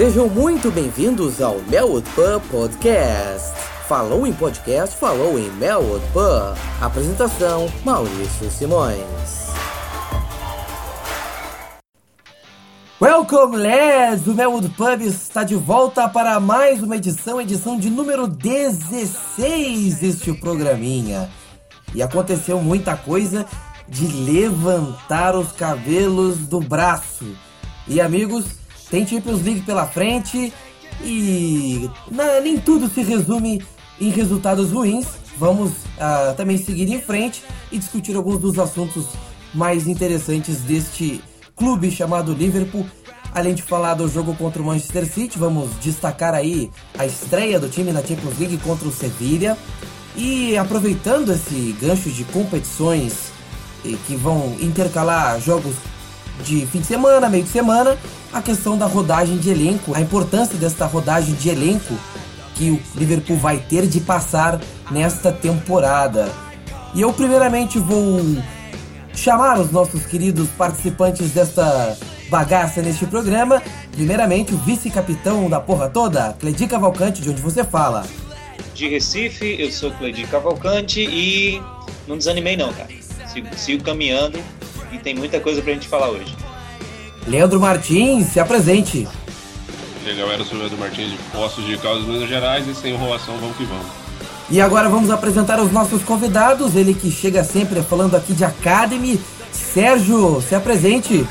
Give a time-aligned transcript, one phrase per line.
[0.00, 3.54] Sejam muito bem-vindos ao Melwood Pub Podcast.
[3.86, 6.56] Falou em podcast, falou em Melwood Pub.
[6.80, 9.50] Apresentação: Maurício Simões.
[12.98, 14.26] Welcome, lads!
[14.26, 20.32] O Melwood Pub está de volta para mais uma edição, edição de número 16 deste
[20.32, 21.28] programinha.
[21.94, 23.44] E aconteceu muita coisa
[23.86, 27.36] de levantar os cabelos do braço.
[27.86, 28.59] E amigos,
[28.90, 30.52] tem Champions League pela frente
[31.02, 33.62] e na, nem tudo se resume
[34.00, 35.06] em resultados ruins.
[35.38, 39.06] Vamos uh, também seguir em frente e discutir alguns dos assuntos
[39.54, 41.22] mais interessantes deste
[41.56, 42.86] clube chamado Liverpool.
[43.32, 47.68] Além de falar do jogo contra o Manchester City, vamos destacar aí a estreia do
[47.68, 49.56] time na Champions League contra o Sevilla.
[50.16, 53.30] E aproveitando esse gancho de competições
[54.06, 55.76] que vão intercalar jogos
[56.42, 57.96] de fim de semana, meio de semana,
[58.32, 61.94] a questão da rodagem de elenco, a importância desta rodagem de elenco
[62.54, 66.30] que o Liverpool vai ter de passar nesta temporada.
[66.94, 68.20] E eu primeiramente vou
[69.14, 71.96] chamar os nossos queridos participantes desta
[72.28, 73.62] bagaça neste programa.
[73.92, 78.04] Primeiramente, o vice-capitão da porra toda, Cledi Cavalcante, de onde você fala.
[78.74, 81.62] De Recife, eu sou Cledi Cavalcante e
[82.06, 83.00] não desanimei não, cara
[83.30, 84.38] sigo, sigo caminhando
[84.92, 86.36] e tem muita coisa pra gente falar hoje.
[87.26, 89.06] Leandro Martins, se apresente.
[90.04, 92.74] E aí galera, eu sou o Leandro Martins de Poços de Caldas, Minas Gerais e
[92.74, 93.86] sem enrolação, vamos que vamos.
[94.50, 99.20] E agora vamos apresentar os nossos convidados, ele que chega sempre falando aqui de Academy.
[99.52, 101.26] Sérgio, se apresente.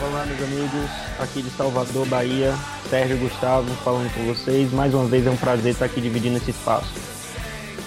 [0.00, 2.54] Olá, meus amigos, aqui de Salvador, Bahia,
[2.88, 4.70] Sérgio Gustavo falando com vocês.
[4.72, 7.15] Mais uma vez é um prazer estar aqui dividindo esse espaço.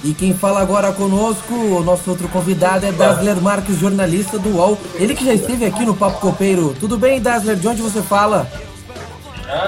[0.03, 4.77] E quem fala agora conosco, o nosso outro convidado é Dasler Marques, jornalista do UOL.
[4.95, 6.73] Ele que já esteve aqui no Papo Copeiro.
[6.79, 7.57] Tudo bem, Dasler?
[7.57, 8.49] De onde você fala?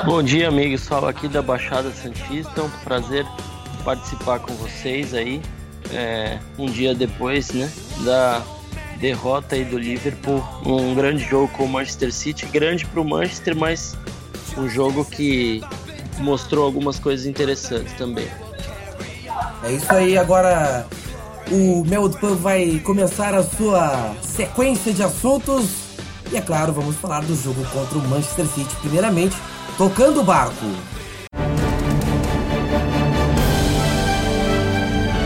[0.05, 0.87] Bom dia, amigos.
[0.87, 2.63] Falo aqui da Baixada Santista.
[2.63, 3.25] Um prazer
[3.83, 5.41] participar com vocês aí.
[5.91, 7.69] É, um dia depois, né,
[8.05, 8.41] da
[9.01, 10.41] derrota aí do Liverpool.
[10.65, 12.45] Um grande jogo com o Manchester City.
[12.45, 13.97] Grande para o Manchester, mas
[14.57, 15.61] um jogo que
[16.19, 18.27] mostrou algumas coisas interessantes também.
[19.63, 20.87] É isso aí, agora
[21.51, 25.65] o Meldpan vai começar a sua sequência de assuntos.
[26.31, 29.35] E é claro, vamos falar do jogo contra o Manchester City, primeiramente,
[29.77, 30.65] tocando o barco.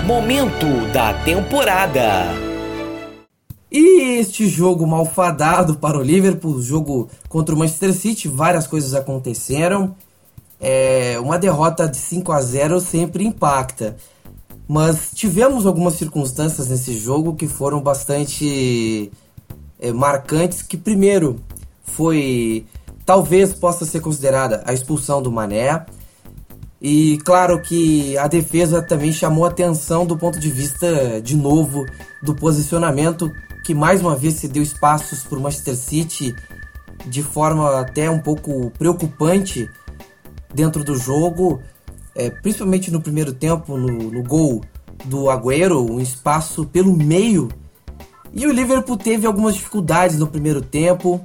[0.06, 2.46] Momento da temporada.
[3.72, 9.96] E este jogo malfadado para o Liverpool, jogo contra o Manchester City, várias coisas aconteceram.
[10.59, 13.96] É, uma derrota de 5 a 0 sempre impacta.
[14.68, 19.12] Mas tivemos algumas circunstâncias nesse jogo que foram bastante
[19.80, 20.62] é, marcantes.
[20.62, 21.40] Que primeiro
[21.84, 22.66] foi
[23.06, 25.86] talvez possa ser considerada a expulsão do Mané.
[26.81, 31.86] E claro que a defesa também chamou atenção do ponto de vista, de novo,
[32.22, 33.32] do posicionamento,
[33.64, 36.36] que mais uma vez se deu espaços para o Manchester City
[37.06, 39.70] de forma até um pouco preocupante
[40.53, 41.62] dentro do jogo
[42.16, 44.62] é, principalmente no primeiro tempo, no, no gol
[45.03, 47.50] do Agüero, um espaço pelo meio.
[48.34, 51.22] E o Liverpool teve algumas dificuldades no primeiro tempo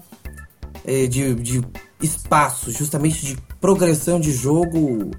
[0.84, 1.62] é, de, de
[2.03, 5.11] espaço, justamente de progressão de jogo.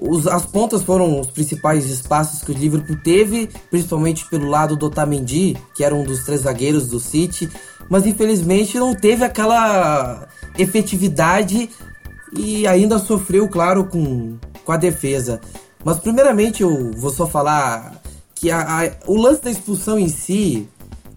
[0.00, 4.86] Os, as pontas foram os principais espaços que o Liverpool teve, principalmente pelo lado do
[4.86, 7.50] Otamendi, que era um dos três zagueiros do City,
[7.88, 11.68] mas infelizmente não teve aquela efetividade
[12.36, 14.38] e ainda sofreu, claro, com
[14.70, 15.40] com a defesa.
[15.84, 18.00] Mas primeiramente eu vou só falar
[18.36, 20.68] que a, a, o lance da expulsão em si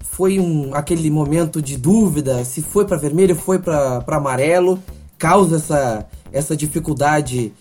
[0.01, 4.79] foi um, aquele momento de dúvida se foi para vermelho, foi para amarelo,
[5.19, 7.53] causa essa, essa dificuldade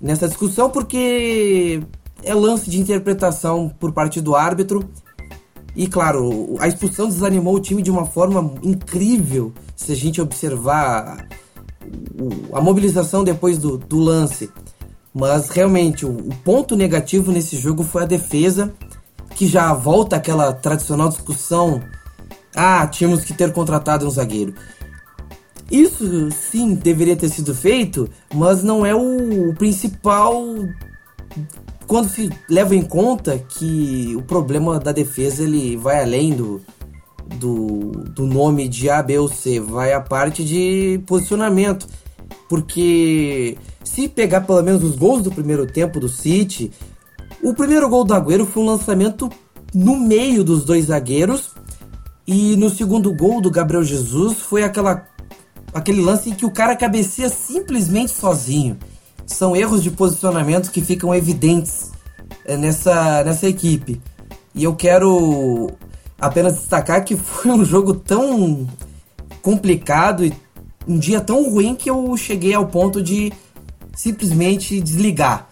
[0.00, 1.80] nessa discussão porque
[2.24, 4.88] é lance de interpretação por parte do árbitro.
[5.76, 11.28] E claro, a expulsão desanimou o time de uma forma incrível se a gente observar
[12.52, 14.50] a mobilização depois do, do lance.
[15.18, 18.74] Mas realmente o, o ponto negativo nesse jogo foi a defesa,
[19.34, 21.82] que já volta aquela tradicional discussão:
[22.54, 24.54] ah, tínhamos que ter contratado um zagueiro.
[25.70, 30.34] Isso sim deveria ter sido feito, mas não é o, o principal
[31.86, 36.60] quando se leva em conta que o problema da defesa ele vai além do,
[37.38, 41.86] do, do nome de A, B ou C, vai a parte de posicionamento.
[42.48, 46.70] Porque se pegar pelo menos os gols do primeiro tempo do City,
[47.42, 49.30] o primeiro gol do Agüero foi um lançamento
[49.74, 51.50] no meio dos dois zagueiros.
[52.26, 55.06] E no segundo gol do Gabriel Jesus foi aquela
[55.72, 58.78] aquele lance em que o cara cabeceia simplesmente sozinho.
[59.26, 61.90] São erros de posicionamento que ficam evidentes
[62.44, 64.00] é, nessa, nessa equipe.
[64.54, 65.70] E eu quero
[66.18, 68.66] apenas destacar que foi um jogo tão
[69.42, 70.32] complicado e
[70.86, 73.32] um dia tão ruim que eu cheguei ao ponto de
[73.94, 75.48] simplesmente desligar.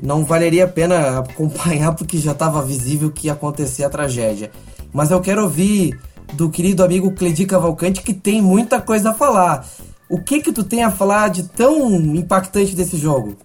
[0.00, 4.50] Não valeria a pena acompanhar porque já estava visível que ia acontecer a tragédia.
[4.92, 5.98] Mas eu quero ouvir
[6.34, 9.66] do querido amigo Cledi Cavalcante que tem muita coisa a falar.
[10.08, 13.36] O que que tu tem a falar de tão impactante desse jogo?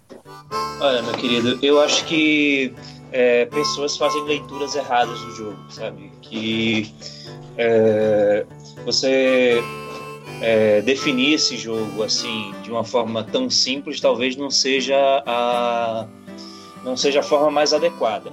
[0.80, 2.74] Olha, meu querido, eu acho que
[3.12, 6.12] é, pessoas fazem leituras erradas do jogo, sabe?
[6.22, 6.94] Que
[7.58, 8.46] é,
[8.86, 9.64] você
[10.42, 16.08] é, definir esse jogo assim de uma forma tão simples talvez não seja a
[16.84, 18.32] não seja a forma mais adequada.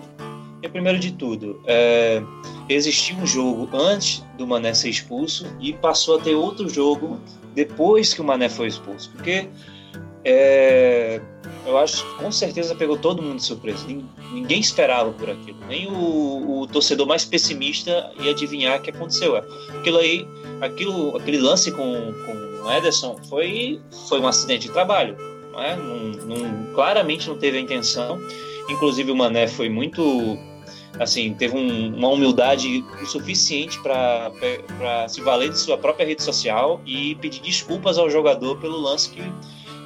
[0.63, 2.23] E primeiro de tudo, é,
[2.69, 7.21] existiu um jogo antes do Mané ser expulso e passou a ter outro jogo
[7.55, 9.49] depois que o Mané foi expulso, porque
[10.25, 11.21] é,
[11.67, 13.87] eu acho que com certeza pegou todo mundo de surpresa.
[14.33, 15.59] Ninguém esperava por aquilo.
[15.69, 19.37] Nem o, o torcedor mais pessimista ia adivinhar o que aconteceu.
[19.37, 20.27] Aquilo aí,
[20.61, 25.17] aquilo, aquele lance com, com o Ederson foi, foi um acidente de trabalho.
[25.53, 25.77] Não é?
[26.75, 28.21] Claramente não teve a intenção.
[28.69, 30.39] Inclusive o Mané foi muito
[30.99, 34.31] assim, teve um, uma humildade suficiente para
[35.09, 39.23] se valer de sua própria rede social e pedir desculpas ao jogador pelo lance que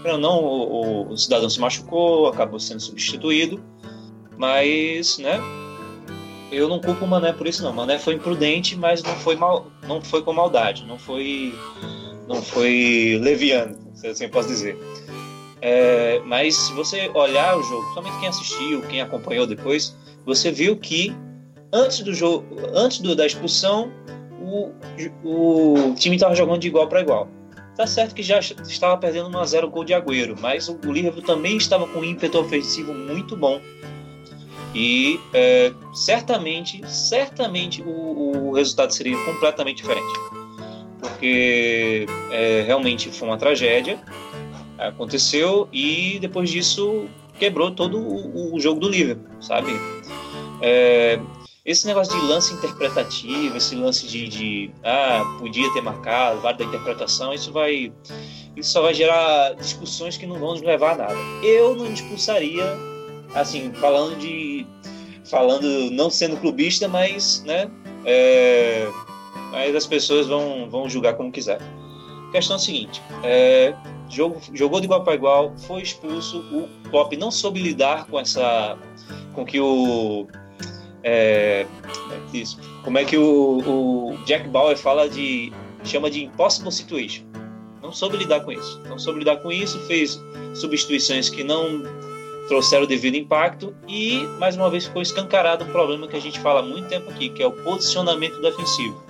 [0.05, 3.62] não, o, o, cidadão se machucou, acabou sendo substituído,
[4.37, 5.38] mas, né,
[6.50, 7.70] eu não culpo o Mané por isso não.
[7.70, 11.55] O Mané foi imprudente, mas não foi mal, não foi com maldade, não foi,
[12.26, 14.79] não foi leviano, se assim posso dizer.
[15.62, 19.94] É, mas se você olhar o jogo, somente quem assistiu, quem acompanhou depois,
[20.25, 21.14] você viu que
[21.73, 23.93] antes do jogo, antes do, da expulsão,
[24.41, 24.73] o,
[25.23, 27.29] o time estava jogando de igual para igual.
[27.81, 31.23] Tá certo que já estava perdendo 1 a 0 gol de Agüero, mas o, Liverpool
[31.23, 33.59] também estava com um ímpeto ofensivo muito bom.
[34.75, 40.12] E é, certamente, certamente o, o, resultado seria completamente diferente.
[41.00, 43.99] Porque é, realmente foi uma tragédia,
[44.77, 47.06] aconteceu e depois disso
[47.38, 49.73] quebrou todo o, o jogo do Liverpool, sabe?
[50.61, 51.19] É,
[51.65, 56.65] esse negócio de lance interpretativo, esse lance de, de ah, podia ter marcado, vale da
[56.65, 57.93] interpretação, isso vai
[58.57, 61.17] isso só vai gerar discussões que não vão nos levar a nada.
[61.43, 62.65] Eu não expulsaria,
[63.35, 64.67] assim, falando de
[65.25, 67.71] falando não sendo clubista, mas, né,
[68.05, 68.89] é,
[69.53, 71.61] mas as pessoas vão vão julgar como quiser.
[72.29, 73.75] A questão é a seguinte, é,
[74.09, 78.79] jogo, jogou de igual para igual, foi expulso, o Klopp não soube lidar com essa
[79.35, 80.27] com que o
[81.02, 81.67] é,
[82.32, 82.58] isso.
[82.85, 83.58] Como é que o,
[84.12, 85.52] o, Jack Bauer fala de.
[85.85, 87.25] chama de impossible situation.
[87.82, 88.81] Não soube lidar com isso.
[88.88, 90.23] Não soube lidar com isso, fez
[90.55, 91.82] substituições que não
[92.49, 96.38] trouxeram o devido impacto e, mais uma vez, ficou escancarado um problema que a gente
[96.41, 99.03] fala há muito tempo aqui, que é o posicionamento defensivo.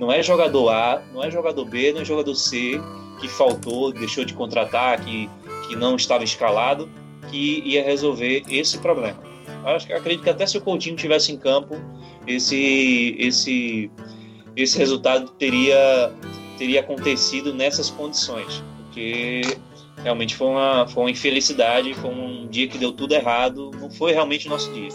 [0.00, 2.80] Não é jogador A, não é jogador B, não é jogador C
[3.20, 5.28] que faltou, deixou de contratar, que,
[5.66, 6.88] que não estava escalado,
[7.30, 9.27] que ia resolver esse problema.
[9.64, 11.76] Acho acredito que até se o Coutinho tivesse em campo,
[12.26, 13.90] esse esse
[14.56, 16.12] esse resultado teria
[16.56, 19.42] teria acontecido nessas condições, porque
[20.02, 24.12] realmente foi uma foi uma infelicidade, foi um dia que deu tudo errado, não foi
[24.12, 24.90] realmente o nosso dia.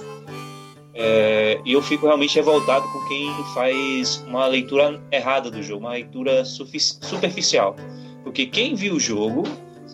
[0.95, 5.93] É, e eu fico realmente revoltado com quem faz uma leitura errada do jogo, uma
[5.93, 7.75] leitura superficial.
[8.23, 9.43] Porque quem viu o jogo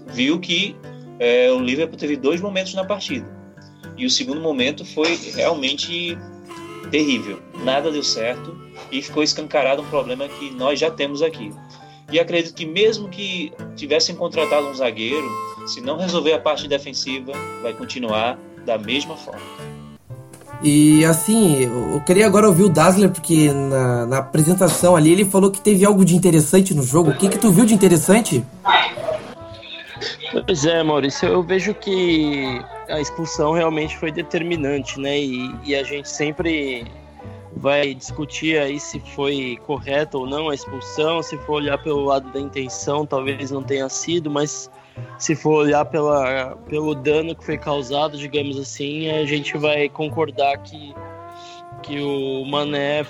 [0.08, 0.76] viu que
[1.18, 3.39] é, o Liverpool teve dois momentos na partida.
[4.00, 6.18] E o segundo momento foi realmente
[6.90, 7.42] terrível.
[7.66, 8.58] Nada deu certo
[8.90, 11.52] e ficou escancarado um problema que nós já temos aqui.
[12.10, 15.28] E acredito que mesmo que tivessem contratado um zagueiro,
[15.68, 19.42] se não resolver a parte defensiva, vai continuar da mesma forma.
[20.64, 25.52] E assim, eu queria agora ouvir o Dazzler, porque na, na apresentação ali ele falou
[25.52, 27.12] que teve algo de interessante no jogo.
[27.12, 28.46] O que, que tu viu de interessante?
[30.46, 35.18] Pois é, Maurício, eu vejo que a expulsão realmente foi determinante, né?
[35.20, 36.86] E, e, a gente sempre
[37.56, 42.32] vai discutir aí se foi correta ou não a expulsão, se for olhar pelo lado
[42.32, 44.70] da intenção, talvez não tenha sido, mas
[45.18, 50.58] se for olhar pela, pelo dano que foi causado, digamos assim, a gente vai concordar
[50.60, 50.94] que,
[51.84, 53.06] que o Mané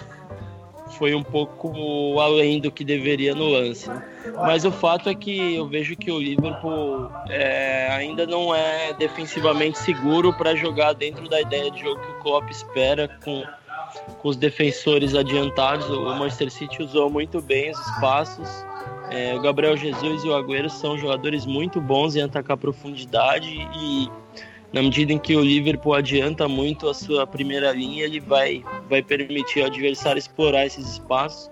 [1.00, 3.90] foi um pouco além do que deveria no lance.
[4.36, 9.80] Mas o fato é que eu vejo que o Liverpool é, ainda não é defensivamente
[9.80, 13.44] seguro para jogar dentro da ideia de jogo que o Klopp espera com,
[14.22, 15.90] com os defensores adiantados.
[15.90, 18.48] O Manchester City usou muito bem os espaços
[19.12, 23.50] É, o Gabriel Jesus e o Agüero são jogadores muito bons em atacar profundidade
[23.82, 24.08] e
[24.72, 29.02] na medida em que o Liverpool adianta muito a sua primeira linha, ele vai, vai
[29.02, 31.50] permitir ao adversário explorar esses espaços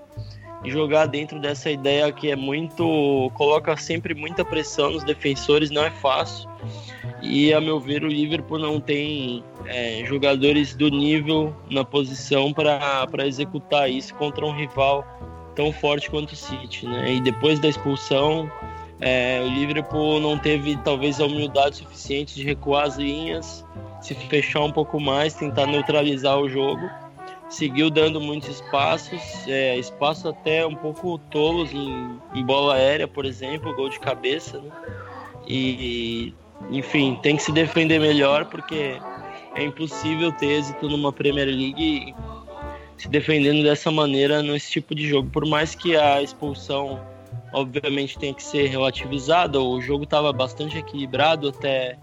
[0.63, 3.31] e jogar dentro dessa ideia que é muito.
[3.35, 6.49] coloca sempre muita pressão nos defensores, não é fácil.
[7.21, 13.25] E a meu ver, o Liverpool não tem é, jogadores do nível na posição para
[13.25, 15.05] executar isso contra um rival
[15.55, 16.85] tão forte quanto o City.
[16.85, 17.15] Né?
[17.15, 18.51] E depois da expulsão,
[18.99, 23.63] é, o Liverpool não teve talvez a humildade suficiente de recuar as linhas,
[24.01, 26.89] se fechar um pouco mais, tentar neutralizar o jogo.
[27.49, 33.25] Seguiu dando muitos espaços, é, espaços até um pouco tolos em, em, bola aérea, por
[33.25, 34.57] exemplo, gol de cabeça.
[34.57, 34.71] Né?
[35.47, 36.33] E,
[36.71, 38.99] enfim, tem que se defender melhor porque
[39.55, 42.13] é impossível ter êxito numa Premier League
[42.97, 45.29] se defendendo dessa maneira nesse tipo de jogo.
[45.29, 46.99] Por mais que a expulsão
[47.57, 49.63] obviamente tem que ser relativizado.
[49.63, 51.97] O jogo estava bastante equilibrado até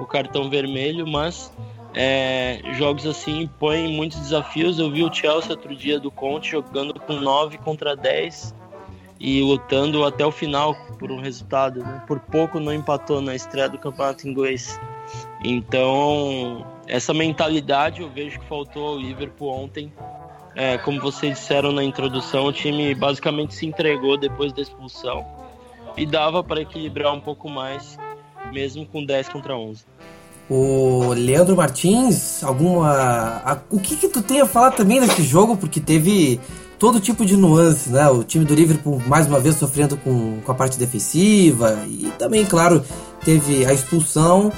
[0.00, 1.52] o cartão vermelho, mas
[1.94, 4.78] é, jogos assim põem muitos desafios.
[4.78, 8.54] Eu vi o Chelsea outro dia do Conte jogando com 9 contra 10
[9.18, 11.80] e lutando até o final por um resultado.
[11.80, 12.02] Né?
[12.06, 14.80] Por pouco não empatou na estreia do campeonato inglês.
[15.44, 19.92] Então, essa mentalidade eu vejo que faltou ao Liverpool ontem
[20.56, 25.24] é, como vocês disseram na introdução, o time basicamente se entregou depois da expulsão
[25.96, 27.98] e dava para equilibrar um pouco mais,
[28.50, 29.84] mesmo com 10 contra 11.
[30.48, 33.60] O Leandro Martins, alguma.
[33.68, 35.56] O que, que tu tem a falar também desse jogo?
[35.56, 36.40] Porque teve
[36.78, 38.08] todo tipo de nuances, né?
[38.08, 42.44] O time do Liverpool mais uma vez sofrendo com, com a parte defensiva e também,
[42.46, 42.82] claro,
[43.24, 44.52] teve a expulsão.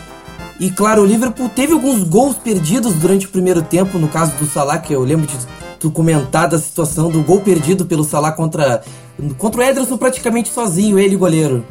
[0.61, 4.45] E claro, o Liverpool teve alguns gols perdidos durante o primeiro tempo, no caso do
[4.45, 5.37] Salah, que eu lembro de
[5.79, 8.83] tu comentar da situação do gol perdido pelo Salah contra,
[9.37, 11.65] contra o Ederson praticamente sozinho, ele goleiro.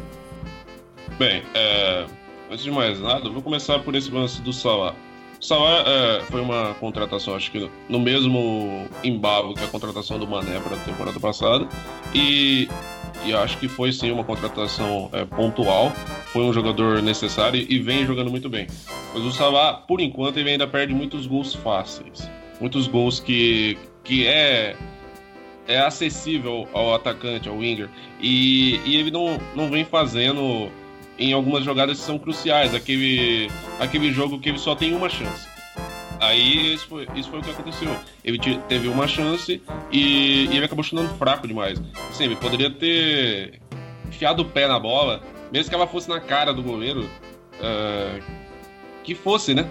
[1.18, 2.06] Bem, é,
[2.50, 4.94] antes de mais nada, vou começar por esse lance do Salah.
[5.40, 10.26] O Salah é, foi uma contratação, acho que no mesmo embalo que a contratação do
[10.26, 11.68] Mané para a temporada passada,
[12.14, 12.68] e,
[13.24, 15.92] e acho que foi sim uma contratação é, pontual,
[16.32, 18.66] foi um jogador necessário e vem jogando muito bem.
[19.14, 22.28] Mas o Salah, por enquanto, ele ainda perde muitos gols fáceis
[22.60, 24.74] muitos gols que, que é
[25.66, 30.70] é acessível ao atacante, ao winger, e, e ele não, não vem fazendo
[31.18, 35.46] em algumas jogadas que são cruciais, aquele, aquele jogo que ele só tem uma chance.
[36.20, 37.94] Aí isso foi, isso foi o que aconteceu.
[38.24, 39.60] Ele teve uma chance
[39.92, 41.80] e, e ele acabou chutando fraco demais.
[42.08, 43.60] Assim, ele poderia ter
[44.08, 45.22] enfiado o pé na bola,
[45.52, 47.02] mesmo que ela fosse na cara do goleiro,
[47.60, 48.22] uh,
[49.04, 49.68] que fosse, né?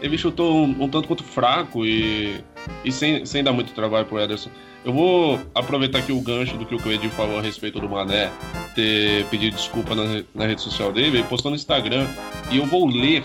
[0.00, 2.40] Ele chutou um, um tanto quanto fraco e
[2.84, 4.50] e sem, sem dar muito trabalho pro Ederson.
[4.84, 8.30] Eu vou aproveitar aqui o gancho do que o Cledir falou a respeito do Mané
[8.74, 12.06] ter pedido desculpa na, na rede social dele, ele postou no Instagram
[12.50, 13.22] e eu vou ler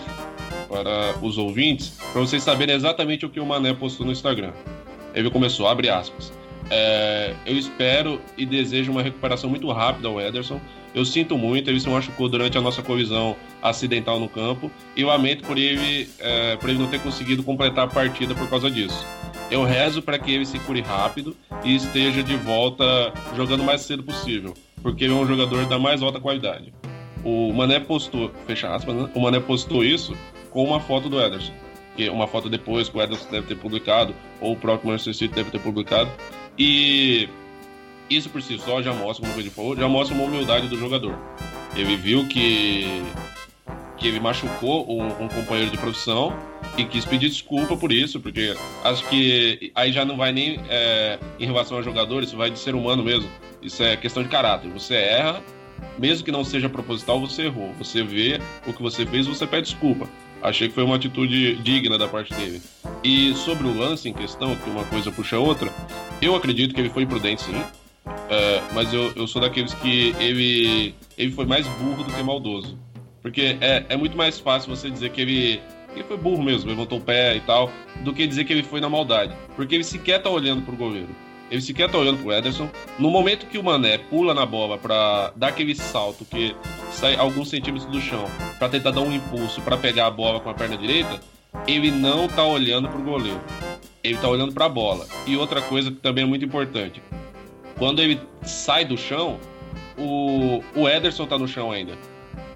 [0.68, 4.52] para os ouvintes para vocês saberem exatamente o que o Mané postou no Instagram.
[5.14, 6.34] Ele começou, abre aspas.
[6.70, 10.60] É, eu espero e desejo uma recuperação muito rápida ao Ederson.
[10.96, 15.10] Eu sinto muito, ele se machucou durante a nossa colisão acidental no campo e eu
[15.10, 19.06] lamento por ele, é, por ele não ter conseguido completar a partida por causa disso.
[19.52, 21.36] Eu rezo para que ele se cure rápido
[21.66, 25.78] e esteja de volta jogando o mais cedo possível, porque ele é um jogador da
[25.78, 26.74] mais alta qualidade.
[27.26, 29.10] O Mané postou, fecha aspas, né?
[29.14, 30.16] O Mané postou isso
[30.50, 31.52] com uma foto do Ederson,
[31.98, 35.36] que uma foto depois que o Ederson deve ter publicado, ou o próprio Manchester City
[35.36, 36.10] deve ter publicado,
[36.58, 37.28] e
[38.10, 41.18] isso por si só já mostra, como ele falou, já mostra uma humildade do jogador.
[41.76, 43.04] Ele viu que
[43.98, 46.38] que ele machucou um, um, companheiro de profissão
[46.78, 51.18] e quis pedir desculpa por isso, porque acho que aí já não vai nem é,
[51.40, 53.30] em relação a jogadores, isso vai de ser humano mesmo.
[53.62, 54.70] Isso é questão de caráter.
[54.72, 55.42] Você erra,
[55.98, 57.74] mesmo que não seja proposital, você errou.
[57.80, 60.08] Você vê o que você fez, você pede desculpa.
[60.42, 62.62] Achei que foi uma atitude digna da parte dele.
[63.04, 65.72] E sobre o lance em questão, que uma coisa puxa a outra,
[66.22, 67.56] eu acredito que ele foi imprudente sim.
[68.30, 72.78] É, mas eu, eu sou daqueles que ele, ele foi mais burro do que maldoso.
[73.22, 75.62] Porque é, é muito mais fácil você dizer que ele,
[75.94, 77.72] ele foi burro mesmo, levantou o pé e tal,
[78.02, 79.34] do que dizer que ele foi na maldade.
[79.56, 81.10] Porque ele sequer tá olhando pro goleiro.
[81.50, 82.70] Ele sequer tá olhando pro Ederson.
[82.98, 86.56] No momento que o Mané pula na bola para dar aquele salto que
[86.92, 88.26] sai alguns centímetros do chão,
[88.58, 91.20] para tentar dar um impulso para pegar a bola com a perna direita,
[91.68, 93.42] ele não tá olhando pro goleiro.
[94.04, 95.08] Ele tá olhando para a bola.
[95.26, 97.02] E outra coisa que também é muito importante,
[97.78, 99.40] quando ele sai do chão,
[99.98, 101.98] o, o Ederson tá no chão ainda.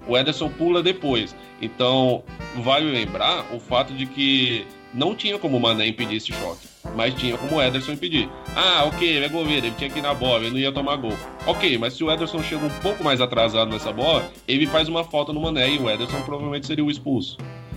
[0.06, 1.34] O Ederson pula depois.
[1.60, 2.24] Então,
[2.56, 6.68] vale lembrar o fato de que não tinha como o Mané impedir esse choque.
[6.96, 8.28] mas tinha como o Ederson impedir.
[8.56, 10.96] Ah, ok, ele é goleiro, ele tinha que ir na bola, ele não ia tomar
[10.96, 11.16] gol.
[11.46, 15.04] Ok, mas se o Ederson chega um pouco mais atrasado nessa bola, ele faz uma
[15.04, 17.36] falta no Mané e o Ederson provavelmente seria o expulso.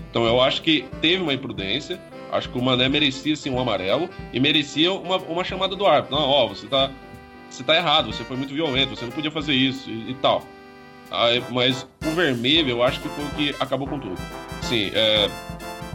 [0.10, 2.00] Então eu acho que teve uma imprudência,
[2.32, 6.16] acho que o Mané merecia sim um amarelo e merecia uma, uma chamada do árbitro.
[6.16, 6.90] Não, ó, você tá,
[7.56, 10.46] você tá errado, você foi muito violento, você não podia fazer isso e, e tal.
[11.12, 14.18] Aí, mas o vermelho eu acho que foi o que acabou com tudo.
[14.62, 15.30] Sim, é,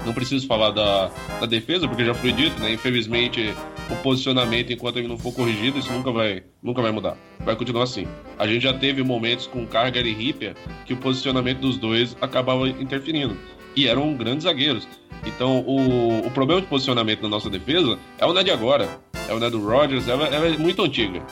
[0.06, 1.10] não preciso falar da,
[1.40, 2.72] da defesa, porque já foi dito, né?
[2.72, 3.54] Infelizmente,
[3.90, 7.16] o posicionamento, enquanto ele não for corrigido, isso nunca vai, nunca vai mudar.
[7.40, 8.06] Vai continuar assim.
[8.38, 10.54] A gente já teve momentos com Carger e Ripper
[10.86, 13.36] que o posicionamento dos dois acabava interferindo.
[13.74, 14.86] E eram grandes zagueiros.
[15.26, 18.88] Então, o, o problema de posicionamento na nossa defesa é o de agora.
[19.28, 21.22] É o do Rogers, ela, ela é muito antiga.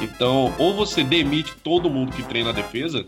[0.00, 3.04] Então, ou você demite todo mundo que treina a defesa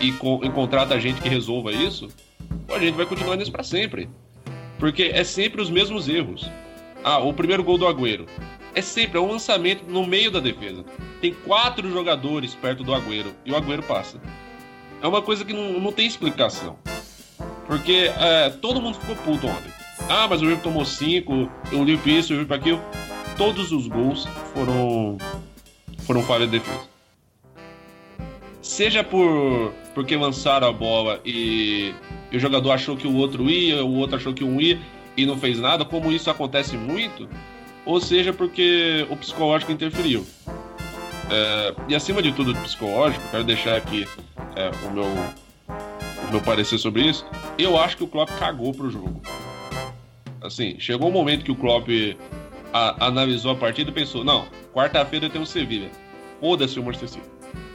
[0.00, 2.08] e, com, e contrata gente que resolva isso,
[2.68, 4.08] a gente vai continuar nisso para sempre.
[4.78, 6.50] Porque é sempre os mesmos erros.
[7.04, 8.26] Ah, o primeiro gol do Agüero.
[8.74, 10.84] É sempre é um lançamento no meio da defesa.
[11.20, 14.20] Tem quatro jogadores perto do Agüero e o Agüero passa.
[15.02, 16.78] É uma coisa que não, não tem explicação.
[17.66, 19.70] Porque é, todo mundo ficou puto ontem.
[20.08, 23.11] Ah, mas o River tomou cinco, o Liverpool isso, o Liverpool aquilo.
[23.36, 25.18] Todos os gols foram
[25.98, 26.88] foram falha de defesa.
[28.60, 31.94] Seja por porque lançaram a bola e,
[32.30, 34.78] e o jogador achou que o outro ia, o outro achou que um ia
[35.16, 37.28] e não fez nada, como isso acontece muito,
[37.84, 40.26] ou seja porque o psicológico interferiu.
[41.30, 44.06] É, e acima de tudo, psicológico, quero deixar aqui
[44.56, 47.26] é, o, meu, o meu parecer sobre isso.
[47.58, 49.20] Eu acho que o Klopp cagou pro jogo.
[50.40, 51.88] Assim, chegou um momento que o Klopp
[52.72, 55.90] a, analisou a partida e pensou: não, quarta-feira tem o Sevilha.
[56.40, 57.30] Foda-se o Manchester City.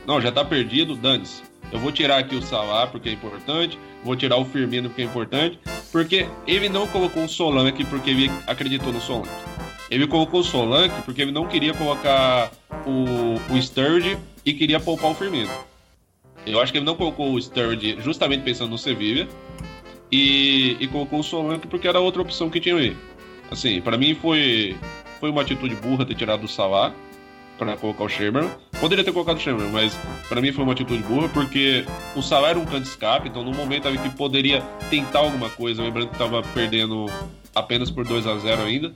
[0.05, 1.43] Não, já tá perdido, dane-se.
[1.71, 5.05] Eu vou tirar aqui o Salah porque é importante, vou tirar o Firmino porque é
[5.05, 5.59] importante,
[5.91, 9.29] porque ele não colocou o Solanke porque ele acreditou no Solanke.
[9.89, 12.51] Ele colocou o Solanke porque ele não queria colocar
[12.85, 15.51] o, o Sturge e queria poupar o Firmino.
[16.45, 19.27] Eu acho que ele não colocou o Sturge justamente pensando no Sevilla
[20.09, 22.95] e, e colocou o Solanke porque era outra opção que tinha aí.
[23.51, 24.75] Assim, para mim foi,
[25.19, 26.93] foi uma atitude burra ter tirado o Salah
[27.57, 28.49] para colocar o Chamberlain.
[28.79, 29.97] Poderia ter colocado o Chamberlain, mas
[30.29, 33.43] para mim foi uma atitude burra, porque o Salah era um canto de escape, então
[33.43, 37.07] no momento ali que poderia tentar alguma coisa, lembrando que estava perdendo
[37.55, 38.93] apenas por 2 a 0 ainda.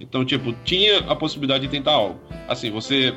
[0.00, 2.18] Então, tipo, tinha a possibilidade de tentar algo.
[2.48, 3.14] Assim, você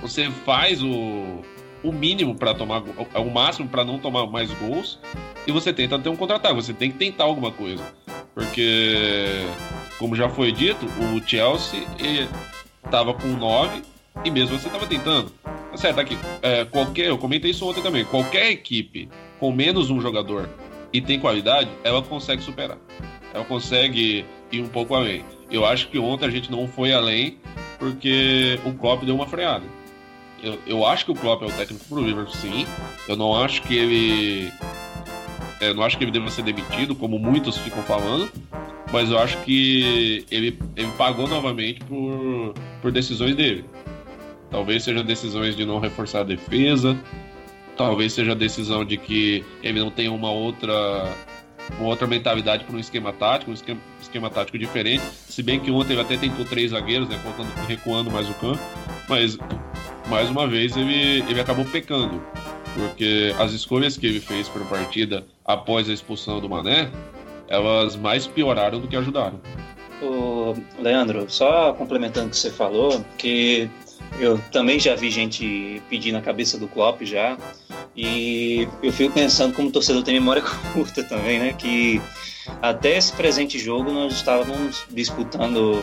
[0.00, 1.42] você faz o,
[1.82, 4.98] o mínimo para tomar o máximo para não tomar mais gols
[5.46, 7.82] e você tenta ter um contra-ataque, você tem que tentar alguma coisa.
[8.36, 9.46] Porque
[9.98, 11.80] como já foi dito, o Chelsea
[12.90, 13.82] tava com 9
[14.22, 15.32] e mesmo você tava tentando.
[15.42, 16.18] Tá certo, aqui.
[16.42, 18.04] É, qualquer, eu comentei isso ontem também.
[18.04, 19.08] Qualquer equipe
[19.40, 20.50] com menos um jogador
[20.92, 22.76] e tem qualidade, ela consegue superar.
[23.32, 25.24] Ela consegue ir um pouco além.
[25.50, 27.38] Eu acho que ontem a gente não foi além
[27.78, 29.64] porque o Klopp deu uma freada.
[30.42, 32.66] Eu, eu acho que o Klopp é o técnico pro Liverpool, sim.
[33.08, 34.52] Eu não acho que ele.
[35.60, 38.30] Eu não acho que ele deva ser demitido, como muitos ficam falando
[38.92, 43.64] mas eu acho que ele, ele pagou novamente por, por decisões dele.
[44.50, 46.96] Talvez seja decisões de não reforçar a defesa,
[47.76, 51.12] talvez seja a decisão de que ele não tem uma outra
[51.80, 55.02] uma outra mentalidade para um esquema tático, um esquema, esquema, tático diferente.
[55.02, 58.60] Se bem que ontem ele até tentou três zagueiros, né, contando, recuando mais o campo,
[59.08, 59.36] mas
[60.08, 62.22] mais uma vez ele, ele acabou pecando,
[62.76, 66.90] porque as escolhas que ele fez para a partida após a expulsão do Mané
[67.48, 69.40] elas mais pioraram do que ajudaram.
[70.78, 73.68] Leandro, só complementando o que você falou, que
[74.20, 77.36] eu também já vi gente pedindo a cabeça do Klopp já,
[77.96, 81.52] e eu fico pensando como torcedor tem memória curta também, né?
[81.54, 82.00] Que
[82.62, 85.82] até esse presente jogo nós estávamos disputando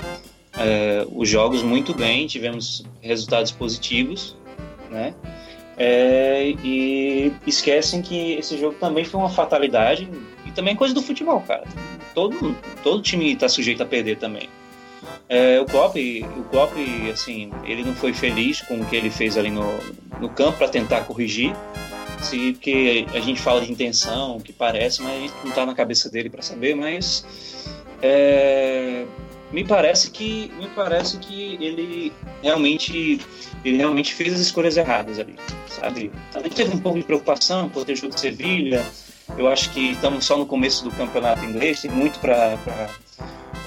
[0.58, 4.36] é, os jogos muito bem, tivemos resultados positivos,
[4.92, 5.14] né?
[5.78, 10.08] É, e esquecem que esse jogo também foi uma fatalidade
[10.54, 11.64] também é coisa do futebol, cara.
[12.14, 14.50] Todo, todo time está sujeito a perder também.
[15.28, 16.74] É, o Klopp, o Klopp,
[17.12, 19.80] assim, ele não foi feliz com o que ele fez ali no,
[20.20, 21.54] no campo para tentar corrigir.
[22.22, 26.30] Se, que a gente fala de intenção, que parece, mas não está na cabeça dele
[26.30, 26.74] para saber.
[26.74, 27.26] Mas
[28.02, 28.63] é,
[29.54, 32.12] me parece que me parece que ele
[32.42, 33.22] realmente
[33.64, 35.36] ele realmente fez as escolhas erradas ali,
[35.68, 36.12] sabe?
[36.32, 38.84] Também teve um pouco de preocupação por ter jogo de Sevilha,
[39.38, 42.58] eu acho que estamos só no começo do campeonato inglês, tem muito para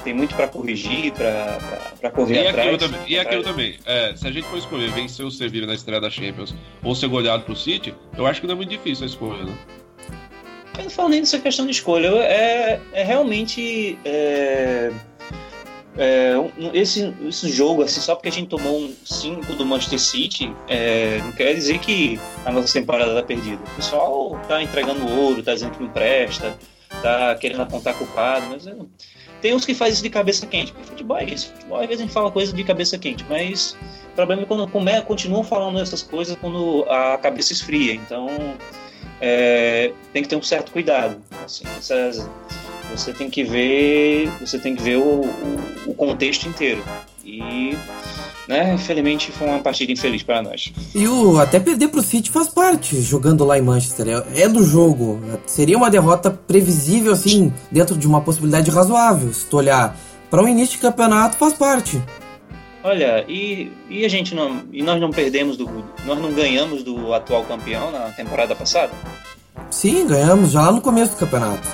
[0.03, 2.67] tem muito para corrigir, para correr e atrás.
[2.67, 5.73] Aquilo também, e aquilo também, é, se a gente for escolher vencer o Sevilla na
[5.73, 9.03] estreia da Champions ou ser goleado pro City, eu acho que não é muito difícil
[9.03, 9.57] a escolha, né?
[10.77, 13.97] Eu não falo nem dessa questão de escolha, é, é realmente.
[14.05, 14.91] É,
[15.97, 16.33] é,
[16.73, 21.19] esse, esse jogo, assim, só porque a gente tomou um 5 do Manchester City, é,
[21.23, 23.61] não quer dizer que a nossa temporada está perdida.
[23.63, 26.57] O pessoal tá entregando ouro, tá dizendo que não presta,
[27.01, 28.65] tá querendo apontar culpado, mas
[29.41, 30.73] tem uns que fazem isso de cabeça quente.
[30.83, 31.51] Futebol é isso.
[31.53, 33.77] Futebol, às vezes a gente fala coisa de cabeça quente, mas
[34.11, 37.93] o problema é quando come, continuam falando essas coisas quando a cabeça esfria.
[37.93, 38.27] Então,
[39.21, 41.21] é, tem que ter um certo cuidado.
[41.43, 42.27] Assim, essas,
[42.91, 46.83] você tem que ver, você tem que ver o, o, o contexto inteiro.
[47.23, 47.77] E,
[48.47, 50.71] né, infelizmente foi uma partida infeliz para nós.
[50.95, 54.07] E o até perder pro City faz parte, jogando lá em Manchester.
[54.07, 55.21] É, é do jogo.
[55.45, 59.33] Seria uma derrota previsível, assim, dentro de uma possibilidade razoável.
[59.33, 59.97] Se tu olhar
[60.29, 62.01] para um início de campeonato, faz parte.
[62.83, 64.63] Olha, e, e a gente não.
[64.71, 65.65] E nós não perdemos do.
[66.05, 68.93] Nós não ganhamos do atual campeão na temporada passada?
[69.69, 71.67] Sim, ganhamos já lá no começo do campeonato.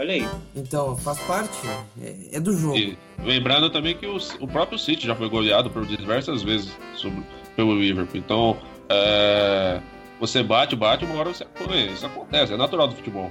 [0.00, 0.26] Olha aí.
[0.56, 1.58] Então, faz parte.
[2.00, 2.74] É, é do jogo.
[2.74, 7.22] E lembrando também que o, o, próprio City já foi goleado por diversas vezes sobre,
[7.54, 8.18] pelo Liverpool.
[8.18, 8.56] Então,
[8.88, 9.78] é,
[10.18, 11.44] você bate, bate, uma hora você.
[11.92, 13.30] Isso acontece, é natural do futebol.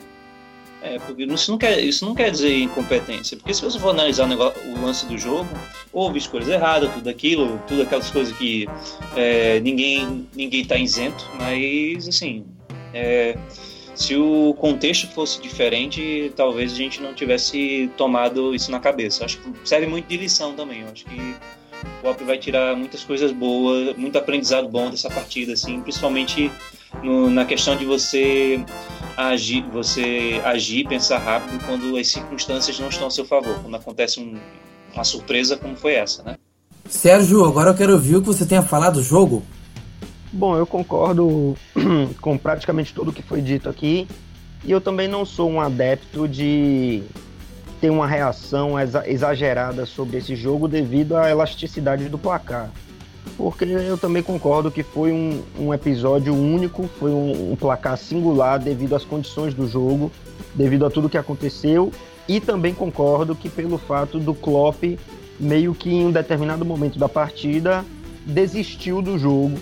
[0.84, 3.36] É, porque isso não, quer, isso não quer dizer incompetência.
[3.36, 5.50] Porque se você for analisar o, negócio, o lance do jogo,
[5.92, 8.68] houve escolhas erradas, tudo aquilo, tudo aquelas coisas que
[9.16, 12.46] é, ninguém ninguém está isento, mas assim,
[12.94, 13.36] é,
[14.00, 19.26] se o contexto fosse diferente, talvez a gente não tivesse tomado isso na cabeça.
[19.26, 20.86] Acho que serve muito de lição também.
[20.86, 25.82] acho que o Pop vai tirar muitas coisas boas, muito aprendizado bom dessa partida, assim,
[25.82, 26.50] principalmente
[27.04, 28.64] no, na questão de você
[29.18, 34.22] agir, você agir, pensar rápido quando as circunstâncias não estão a seu favor, quando acontece
[34.22, 34.40] um,
[34.94, 36.38] uma surpresa como foi essa, né?
[36.88, 39.44] Sérgio, agora eu quero ouvir o que você tenha falado do jogo.
[40.32, 41.56] Bom, eu concordo
[42.22, 44.08] com praticamente tudo que foi dito aqui.
[44.64, 47.02] E eu também não sou um adepto de
[47.82, 52.70] ter uma reação exagerada sobre esse jogo devido à elasticidade do placar.
[53.38, 58.60] Porque eu também concordo que foi um, um episódio único, foi um, um, placar singular
[58.60, 60.12] devido às condições do jogo,
[60.54, 61.92] devido a tudo que aconteceu,
[62.28, 64.84] e também concordo que pelo fato do Klopp
[65.40, 67.86] meio que em um determinado momento da partida
[68.26, 69.58] desistiu do jogo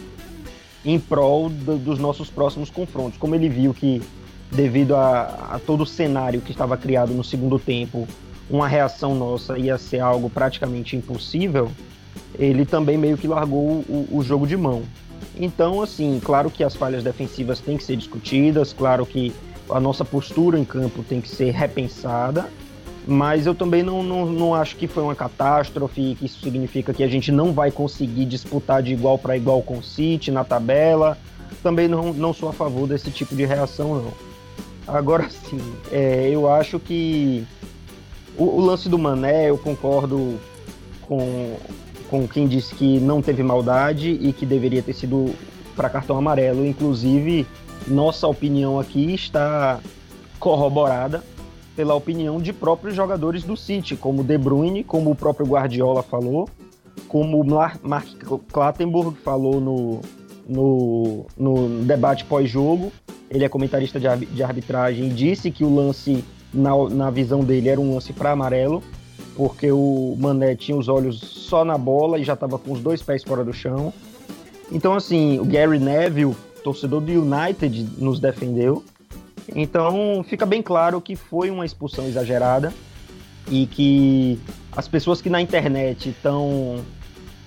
[0.88, 3.20] em prol do, dos nossos próximos confrontos.
[3.20, 4.02] Como ele viu que
[4.50, 8.08] devido a, a todo o cenário que estava criado no segundo tempo,
[8.50, 11.70] uma reação nossa ia ser algo praticamente impossível,
[12.40, 14.84] ele também meio que largou o, o jogo de mão.
[15.38, 19.34] Então, assim, claro que as falhas defensivas têm que ser discutidas, claro que
[19.70, 22.50] a nossa postura em campo tem que ser repensada,
[23.08, 27.02] mas eu também não, não, não acho que foi uma catástrofe, que isso significa que
[27.02, 31.18] a gente não vai conseguir disputar de igual para igual com o City na tabela.
[31.64, 34.14] Também não, não sou a favor desse tipo de reação, não.
[34.86, 37.48] Agora sim, é, eu acho que
[38.38, 40.38] o, o lance do Mané, eu concordo
[41.04, 41.56] com,
[42.10, 45.34] com quem disse que não teve maldade e que deveria ter sido
[45.78, 46.66] para cartão amarelo.
[46.66, 47.48] Inclusive,
[47.88, 49.80] nossa opinião aqui está
[50.40, 51.24] corroborada
[51.78, 56.50] pela opinião de próprios jogadores do City, como De Bruyne, como o próprio Guardiola falou,
[57.08, 57.42] como
[57.84, 58.08] Mark
[58.52, 60.02] Clattenburg falou no,
[60.50, 62.92] no, no debate pós-jogo.
[63.30, 67.80] Ele é comentarista de arbitragem e disse que o lance, na, na visão dele, era
[67.80, 68.82] um lance para amarelo
[69.36, 73.04] porque o Mané tinha os olhos só na bola e já estava com os dois
[73.04, 73.94] pés fora do chão.
[74.72, 78.84] Então, assim, o Gary Neville, torcedor do United, nos defendeu.
[79.56, 82.74] Então, fica bem claro que foi uma expulsão exagerada
[83.50, 84.40] e que
[84.72, 86.84] as pessoas que na internet estão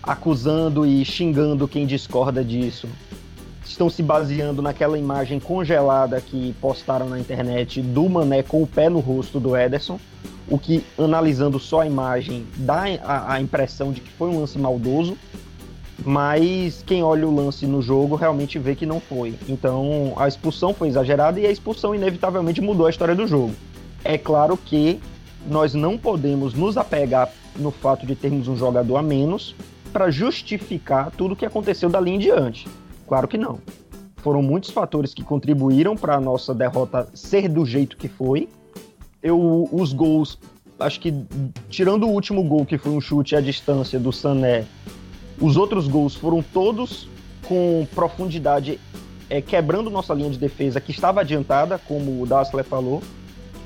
[0.03, 2.89] acusando e xingando quem discorda disso
[3.65, 8.89] estão se baseando naquela imagem congelada que postaram na internet do Mané com o pé
[8.89, 10.01] no rosto do Ederson
[10.51, 14.59] o que, analisando só a imagem, dá a, a, impressão de que foi um lance
[14.59, 15.17] maldoso,
[16.05, 19.35] mas quem olha o lance no jogo realmente vê que não foi.
[19.49, 23.55] Então a expulsão foi exagerada e a expulsão inevitavelmente mudou a história do jogo.
[24.05, 25.01] É claro que
[25.47, 29.55] nós não podemos nos apegar no fato de termos um jogador a menos
[29.93, 32.69] para justificar tudo o que aconteceu dali em diante.
[33.07, 33.59] Claro que não.
[34.19, 38.49] Foram muitos fatores que contribuíram para a nossa derrota ser do jeito que foi
[39.23, 40.39] eu os gols,
[40.79, 41.15] acho que
[41.69, 44.65] tirando o último gol que foi um chute à distância do Sané,
[45.41, 47.09] os outros gols foram todos
[47.47, 48.79] com profundidade,
[49.29, 53.03] é, quebrando nossa linha de defesa que estava adiantada, como o Dassler falou.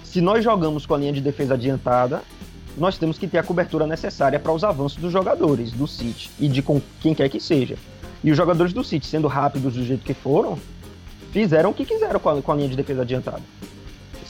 [0.02, 2.22] Se nós jogamos com a linha de defesa adiantada,
[2.78, 6.48] nós temos que ter a cobertura necessária para os avanços dos jogadores do City e
[6.48, 6.64] de
[7.00, 7.76] quem quer que seja.
[8.22, 10.58] E os jogadores do City, sendo rápidos do jeito que foram,
[11.32, 13.42] fizeram o que quiseram com a, com a linha de defesa adiantada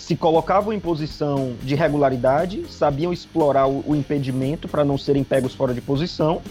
[0.04, 5.54] se colocavam em posição de regularidade, sabiam explorar o, o impedimento para não serem pegos
[5.54, 6.42] fora de posição.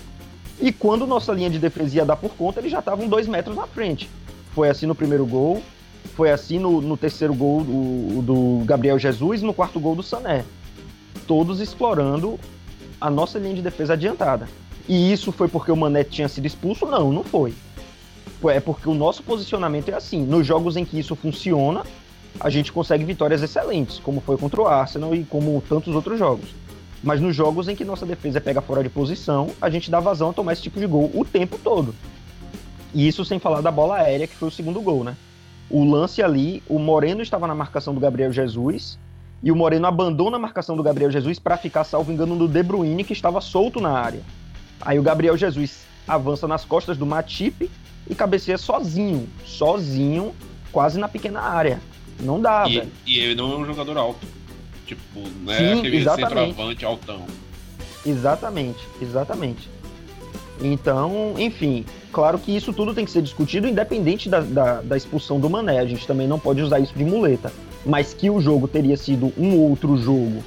[0.63, 3.53] E quando nossa linha de defesa ia dar por conta, eles já estavam dois metros
[3.53, 4.09] na frente.
[4.53, 5.61] Foi assim no primeiro gol,
[6.15, 10.01] foi assim no, no terceiro gol do, do, Gabriel Jesus e no quarto gol do
[10.01, 10.45] Sané.
[11.27, 12.39] Todos explorando
[13.01, 14.47] a nossa linha de defesa adiantada.
[14.87, 16.85] E isso foi porque o Mané tinha sido expulso?
[16.85, 17.53] Não, não foi.
[18.45, 20.23] É porque o nosso posicionamento é assim.
[20.23, 21.83] Nos jogos em que isso funciona,
[22.39, 26.62] a gente consegue vitórias excelentes, como foi contra o Arsenal e como tantos outros jogos.
[27.03, 30.29] Mas nos jogos em que nossa defesa pega fora de posição, a gente dá vazão
[30.29, 31.93] a tomar esse tipo de gol o tempo todo.
[32.93, 35.17] E isso sem falar da bola aérea, que foi o segundo gol, né?
[35.69, 38.97] O lance ali, o Moreno estava na marcação do Gabriel Jesus,
[39.41, 42.63] e o Moreno abandona a marcação do Gabriel Jesus para ficar, salvo engano, no De
[42.63, 44.21] Bruyne, que estava solto na área.
[44.79, 47.69] Aí o Gabriel Jesus avança nas costas do Matip
[48.09, 50.33] e cabeceia sozinho, sozinho,
[50.71, 51.81] quase na pequena área.
[52.19, 52.91] Não dá, e, velho.
[53.05, 54.25] E ele não é um jogador alto.
[54.85, 56.29] Tipo, não é Sim, aquele exatamente.
[56.29, 57.25] centroavante altão.
[58.05, 59.69] Exatamente, exatamente.
[60.61, 65.39] Então, enfim, claro que isso tudo tem que ser discutido independente da, da, da, expulsão
[65.39, 65.79] do Mané.
[65.79, 67.51] A gente também não pode usar isso de muleta.
[67.85, 70.43] Mas que o jogo teria sido um outro jogo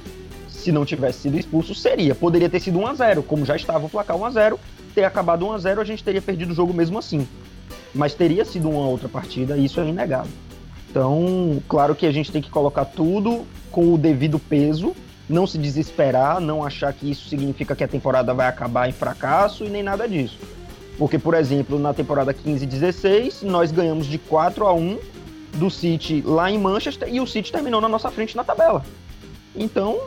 [0.47, 2.15] se não tivesse sido expulso, seria.
[2.15, 4.59] Poderia ter sido 1 a 0 como já estava o placar 1 a 0
[4.93, 7.27] ter acabado 1 a 0 a gente teria perdido o jogo mesmo assim.
[7.93, 10.31] Mas teria sido uma outra partida, isso é inegável.
[10.89, 14.95] Então, claro que a gente tem que colocar tudo com o devido peso,
[15.29, 19.65] não se desesperar, não achar que isso significa que a temporada vai acabar em fracasso
[19.65, 20.37] e nem nada disso.
[20.97, 24.99] Porque, por exemplo, na temporada 15-16, nós ganhamos de 4 a 1
[25.55, 28.83] do City lá em Manchester e o City terminou na nossa frente na tabela.
[29.55, 29.99] Então,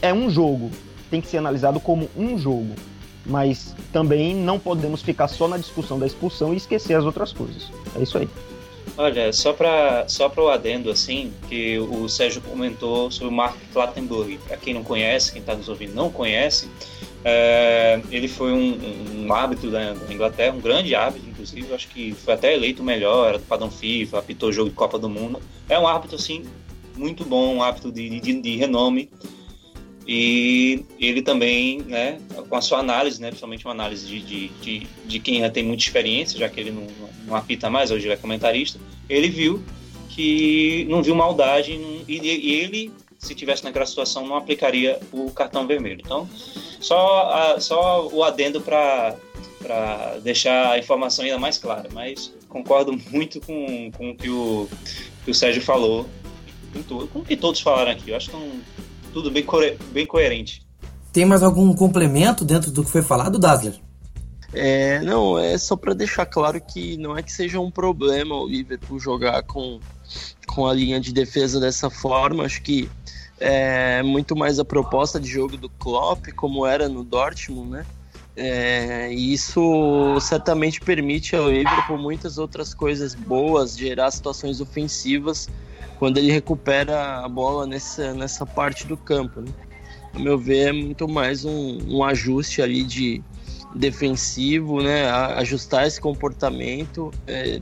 [0.00, 0.70] é um jogo,
[1.10, 2.74] tem que ser analisado como um jogo.
[3.24, 7.72] Mas também não podemos ficar só na discussão da expulsão e esquecer as outras coisas.
[7.96, 8.28] É isso aí.
[8.98, 14.38] Olha, só para só o adendo, assim, que o Sérgio comentou sobre o Mark Clattenburg.
[14.48, 16.70] Para quem não conhece, quem está nos ouvindo não conhece,
[17.22, 21.74] é, ele foi um, um árbitro da Inglaterra, um grande árbitro, inclusive.
[21.74, 24.98] Acho que foi até eleito o melhor, era do padrão FIFA, apitou jogo de Copa
[24.98, 25.40] do Mundo.
[25.68, 26.44] É um árbitro, assim,
[26.96, 29.10] muito bom, um árbitro de, de, de renome.
[30.06, 34.86] E ele também, né, com a sua análise, né, principalmente uma análise de, de, de,
[35.04, 36.86] de quem já tem muita experiência, já que ele não,
[37.26, 39.62] não apita mais, hoje ele é comentarista, ele viu
[40.10, 45.66] que não viu maldade e, e ele, se tivesse naquela situação, não aplicaria o cartão
[45.66, 46.00] vermelho.
[46.04, 46.28] Então,
[46.80, 49.16] só, a, só o adendo para
[50.22, 54.68] deixar a informação ainda mais clara, mas concordo muito com, com o que o,
[55.24, 56.06] que o Sérgio falou,
[56.88, 58.10] com o que todos falaram aqui.
[58.10, 58.60] Eu acho que estão
[59.16, 59.58] tudo bem, co
[59.92, 60.60] bem coerente.
[61.10, 63.72] Tem mais algum complemento dentro do que foi falado, Dazzler?
[64.52, 68.46] É, não, é só para deixar claro que não é que seja um problema o
[68.46, 69.80] Liverpool jogar com,
[70.46, 72.44] com a linha de defesa dessa forma.
[72.44, 72.90] Acho que
[73.40, 77.86] é muito mais a proposta de jogo do Klopp, como era no Dortmund, né?
[78.36, 85.48] É, e isso certamente permite ao Liverpool muitas outras coisas boas, gerar situações ofensivas
[85.98, 89.40] quando ele recupera a bola nessa, nessa parte do campo.
[89.40, 89.48] Né?
[90.14, 93.22] A meu ver, é muito mais um, um ajuste ali de
[93.74, 95.10] defensivo, né?
[95.10, 97.60] ajustar esse comportamento, é,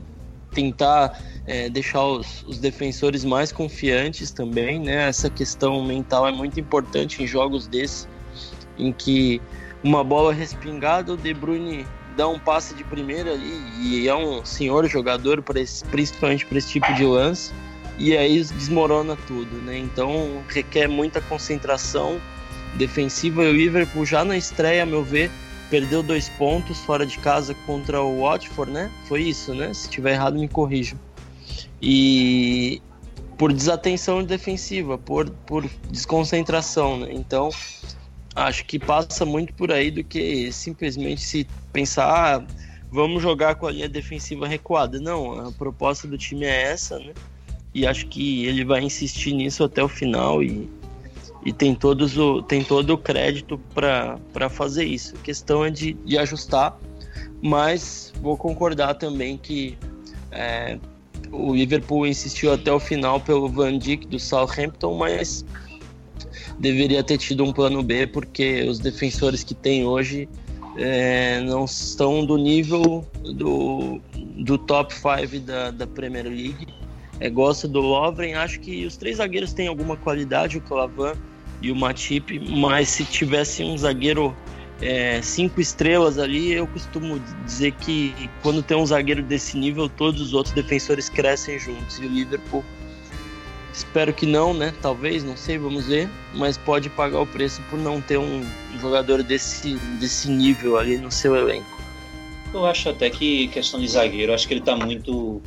[0.51, 4.79] tentar é, deixar os, os, defensores mais confiantes também.
[4.79, 5.07] Né?
[5.07, 8.07] Essa questão mental é muito importante em jogos desses,
[8.77, 9.41] em que
[9.83, 11.85] uma bola respingada, o De Bruyne
[12.17, 16.57] dá um passe de primeira ali, e é um senhor jogador, pra esse, principalmente para
[16.57, 17.51] esse tipo de lance
[17.97, 19.77] e aí desmorona tudo, né?
[19.77, 22.19] Então requer muita concentração
[22.75, 23.43] defensiva.
[23.43, 25.31] E o Liverpool já na estreia, a meu ver,
[25.69, 28.91] perdeu dois pontos fora de casa contra o Watford, né?
[29.07, 29.73] Foi isso, né?
[29.73, 30.99] Se tiver errado, me corrijam.
[31.81, 32.81] E
[33.37, 37.09] por desatenção defensiva, por, por desconcentração, né?
[37.11, 37.49] Então
[38.35, 42.45] acho que passa muito por aí do que simplesmente se pensar, ah,
[42.91, 44.99] vamos jogar com a linha defensiva recuada.
[44.99, 47.13] Não, a proposta do time é essa, né?
[47.75, 50.69] E acho que ele vai insistir nisso até o final e,
[51.45, 55.13] e tem, todos o, tem todo o crédito para fazer isso.
[55.17, 56.79] A questão é de, de ajustar,
[57.41, 59.77] mas vou concordar também que
[60.31, 60.79] é,
[61.29, 65.43] o Liverpool insistiu até o final pelo Van Dijk do Southampton, mas
[66.57, 70.29] deveria ter tido um plano B, porque os defensores que tem hoje
[70.77, 73.99] é, não estão do nível do,
[74.37, 76.84] do top 5 da, da Premier League
[77.19, 78.33] é, gosto do Lovren.
[78.33, 81.13] Acho que os três zagueiros têm alguma qualidade, o Clavan
[81.61, 84.35] e o Matip, mas se tivesse um zagueiro
[84.81, 90.21] é, cinco estrelas ali, eu costumo dizer que quando tem um zagueiro desse nível, todos
[90.21, 91.97] os outros defensores crescem juntos.
[91.99, 92.63] E o Liverpool
[93.75, 94.73] Espero que não, né?
[94.81, 96.09] Talvez, não sei, vamos ver.
[96.33, 98.41] Mas pode pagar o preço por não ter um
[98.79, 101.77] jogador desse, desse nível ali no seu elenco.
[102.53, 105.41] Eu acho até que questão de zagueiro, acho que ele tá muito.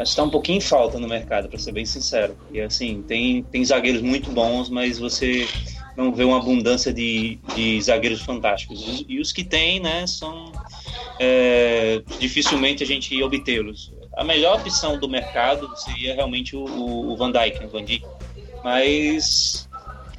[0.00, 2.36] Está um pouquinho em falta no mercado, para ser bem sincero.
[2.50, 5.46] E assim, tem, tem zagueiros muito bons, mas você
[5.96, 9.04] não vê uma abundância de, de zagueiros fantásticos.
[9.08, 10.52] E os que tem, né, são.
[11.20, 17.30] É, dificilmente a gente obtê-los a melhor opção do mercado seria realmente o, o Van
[17.30, 18.04] Dijk, o Van Dijk.
[18.62, 19.68] Mas,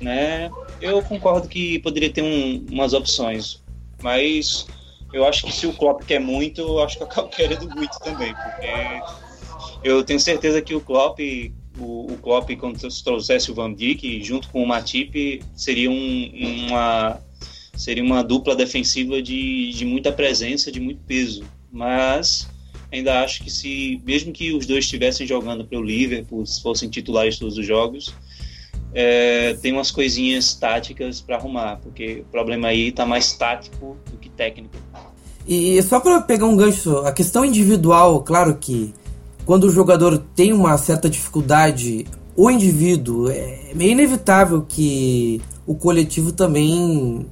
[0.01, 3.61] né, eu concordo que poderia ter um, umas opções.
[4.01, 4.67] Mas
[5.13, 8.33] eu acho que se o Klopp quer muito, eu acho que eu quero muito também,
[8.33, 9.22] porque
[9.83, 11.19] eu tenho certeza que o Klopp,
[11.77, 16.31] o, o Klopp quando trouxesse o Van Dijk junto com o Matip, seria um,
[16.67, 17.19] uma
[17.75, 21.43] seria uma dupla defensiva de, de muita presença, de muito peso.
[21.71, 22.47] Mas
[22.91, 26.89] ainda acho que se, mesmo que os dois estivessem jogando para o Liverpool, se fossem
[26.89, 28.13] titulares todos os jogos,
[28.93, 34.17] é, tem umas coisinhas táticas para arrumar, porque o problema aí está mais tático do
[34.17, 34.75] que técnico.
[35.47, 38.93] E só para pegar um gancho, a questão individual, claro que
[39.45, 46.31] quando o jogador tem uma certa dificuldade, o indivíduo, é meio inevitável que o coletivo
[46.31, 47.25] também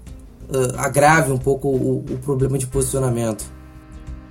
[0.50, 3.52] uh, agrave um pouco o, o problema de posicionamento.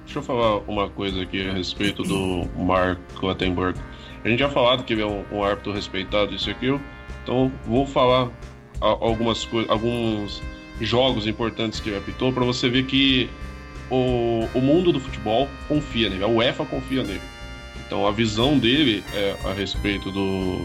[0.05, 3.79] Deixa eu falar uma coisa aqui a respeito do Mark Clattenburg.
[4.25, 6.81] A gente já falado que ele é um, um árbitro respeitado, isso e aquilo.
[7.23, 8.31] Então, vou falar
[8.81, 10.43] algumas coisas, alguns
[10.81, 13.31] jogos importantes que ele apitou para você ver que
[13.91, 17.21] o, o mundo do futebol confia nele, a UEFA confia nele.
[17.91, 20.65] Então, a visão dele é, a respeito do,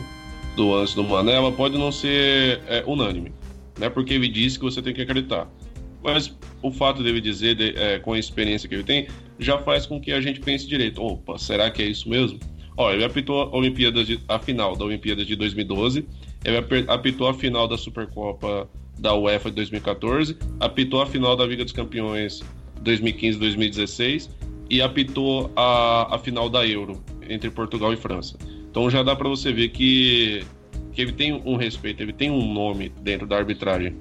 [0.55, 3.33] do lance do Mané, ela pode não ser é, unânime,
[3.79, 3.89] né?
[3.89, 5.49] Porque ele disse que você tem que acreditar.
[6.03, 9.07] Mas o fato dele dizer, de, é, com a experiência que ele tem,
[9.39, 11.01] já faz com que a gente pense direito.
[11.01, 12.39] Opa, será que é isso mesmo?
[12.77, 16.07] Ó, ele apitou a, de, a final da Olimpíada de 2012,
[16.43, 16.57] ele
[16.87, 21.73] apitou a final da Supercopa da UEFA de 2014, apitou a final da Liga dos
[21.73, 22.43] Campeões
[22.83, 24.29] 2015-2016
[24.69, 28.37] e apitou a, a final da Euro entre Portugal e França.
[28.69, 30.45] Então já dá para você ver que,
[30.93, 33.95] que ele tem um respeito, ele tem um nome dentro da arbitragem.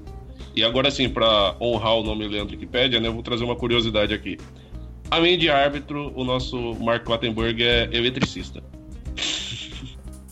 [0.56, 4.14] E agora sim, para honrar o nome Leandro Wikipedia, né, eu vou trazer uma curiosidade
[4.14, 4.38] aqui.
[5.10, 8.62] Além de árbitro, o nosso Mark Wattenberg é eletricista.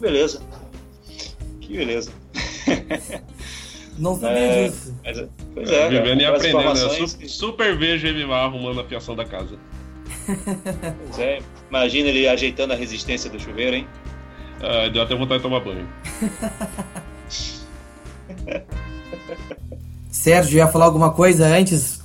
[0.01, 0.43] Beleza.
[1.61, 2.13] Que beleza.
[3.99, 4.95] Não sabia é, disso.
[5.05, 5.25] Mas,
[5.55, 5.89] pois é.
[5.89, 7.07] Vivendo e aprendendo, né?
[7.07, 9.59] Super, super vejo ele lá arrumando a fiação da casa.
[10.27, 11.41] Pois é.
[11.73, 13.87] Imagina ele ajeitando a resistência do chuveiro, hein?
[14.61, 15.89] Ah, deu até vontade de tomar banho.
[20.11, 22.03] Sérgio, ia falar alguma coisa antes?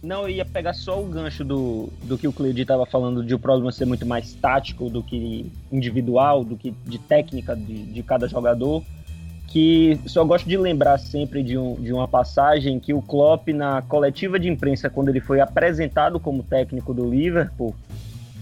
[0.00, 3.34] Não, eu ia pegar só o gancho do, do que o Cleide estava falando, de
[3.34, 8.02] o problema ser muito mais tático do que individual, do que de técnica de, de
[8.04, 8.84] cada jogador.
[9.48, 13.82] Que só gosto de lembrar sempre de, um, de uma passagem que o Klopp, na
[13.82, 17.74] coletiva de imprensa, quando ele foi apresentado como técnico do Liverpool,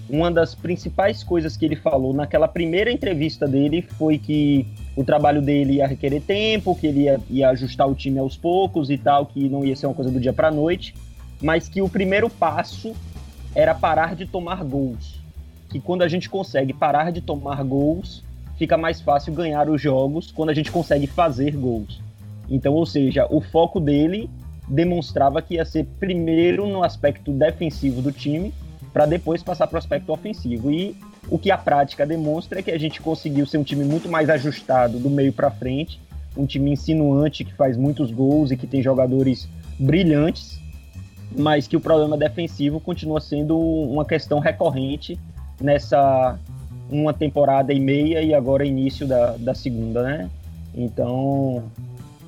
[0.08, 5.40] uma das principais coisas que ele falou naquela primeira entrevista dele foi que o trabalho
[5.40, 9.26] dele ia requerer tempo, que ele ia, ia ajustar o time aos poucos e tal,
[9.26, 10.94] que não ia ser uma coisa do dia para noite,
[11.42, 12.94] mas que o primeiro passo
[13.54, 15.20] era parar de tomar gols.
[15.70, 18.22] Que quando a gente consegue parar de tomar gols,
[18.56, 22.00] fica mais fácil ganhar os jogos quando a gente consegue fazer gols.
[22.48, 24.28] Então, ou seja, o foco dele
[24.68, 28.52] demonstrava que ia ser primeiro no aspecto defensivo do time,
[28.94, 30.70] para depois passar para o aspecto ofensivo.
[30.70, 30.96] E
[31.28, 34.30] o que a prática demonstra é que a gente conseguiu ser um time muito mais
[34.30, 36.00] ajustado do meio para frente,
[36.36, 39.48] um time insinuante que faz muitos gols e que tem jogadores
[39.80, 40.60] brilhantes,
[41.36, 45.18] mas que o problema defensivo continua sendo uma questão recorrente
[45.60, 46.38] nessa
[46.88, 50.30] uma temporada e meia e agora início da, da segunda, né?
[50.72, 51.64] Então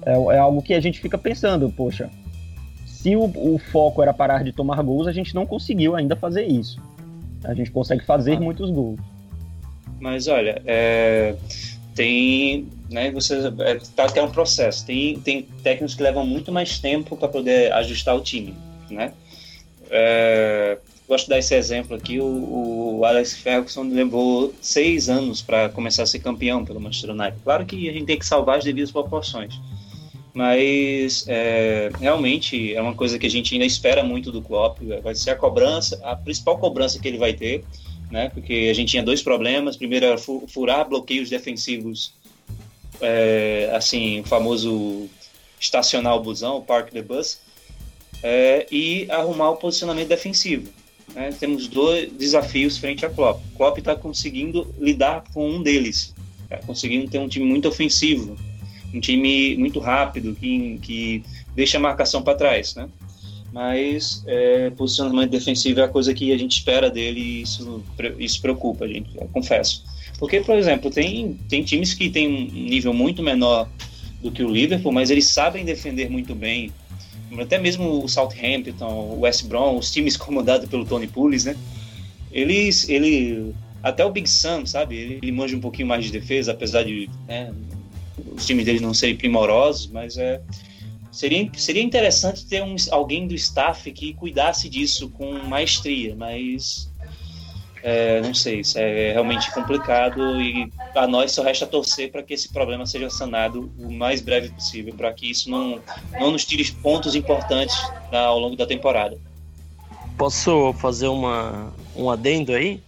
[0.04, 2.10] é, é algo que a gente fica pensando, poxa,
[2.96, 6.46] se o, o, foco era parar de tomar gols, a gente não conseguiu ainda fazer
[6.46, 6.80] isso.
[7.44, 8.40] A gente consegue fazer ah.
[8.40, 8.98] muitos gols.
[10.00, 11.36] Mas olha, é,
[11.94, 14.84] tem, né, você é, tá que é um processo.
[14.86, 18.54] Tem, tem técnicos que levam muito mais tempo para poder ajustar o time,
[18.90, 19.12] né?
[19.90, 22.18] É, gosto de dar esse exemplo aqui.
[22.18, 27.38] O, o, Alex Ferguson levou seis anos para começar a ser campeão pelo Manchester United.
[27.44, 29.60] Claro que a gente tem que salvar as devidas proporções
[30.36, 35.14] mas é, realmente é uma coisa que a gente ainda espera muito do Klopp, vai
[35.14, 37.64] ser a cobrança, a principal cobrança que ele vai ter,
[38.10, 42.12] né, porque a gente tinha dois problemas, primeiro era furar bloqueios defensivos,
[43.00, 45.08] é, assim, o famoso
[45.58, 47.40] estacionar o busão, park the bus,
[48.22, 50.70] é, e arrumar o posicionamento defensivo.
[51.14, 51.34] Né?
[51.40, 53.42] Temos dois desafios frente a Klopp.
[53.56, 56.14] Klopp está conseguindo lidar com um deles,
[56.46, 58.36] Tá conseguindo ter um time muito ofensivo,
[58.92, 61.22] um time muito rápido, que, que
[61.54, 62.88] deixa a marcação para trás, né?
[63.52, 67.82] Mas é, posicionamento defensivo é a coisa que a gente espera dele e isso,
[68.18, 69.84] isso preocupa a gente, confesso.
[70.18, 73.68] Porque, por exemplo, tem, tem times que têm um nível muito menor
[74.22, 76.72] do que o Liverpool, mas eles sabem defender muito bem.
[77.38, 81.56] Até mesmo o Southampton, o West Brom, os times comandados pelo Tony Pulis, né?
[82.32, 84.96] Eles, ele, até o Big Sam, sabe?
[84.96, 87.52] Ele, ele manja um pouquinho mais de defesa, apesar de né,
[88.36, 90.40] os times dele não serem primorosos, mas é
[91.16, 96.90] seria, seria interessante ter um, alguém do staff que cuidasse disso com maestria, mas
[97.82, 102.34] é, não sei, isso é realmente complicado e a nós só resta torcer para que
[102.34, 105.80] esse problema seja sanado o mais breve possível, para que isso não,
[106.20, 107.76] não nos tire pontos importantes
[108.12, 109.16] ao longo da temporada.
[110.18, 112.82] Posso fazer uma, um adendo aí?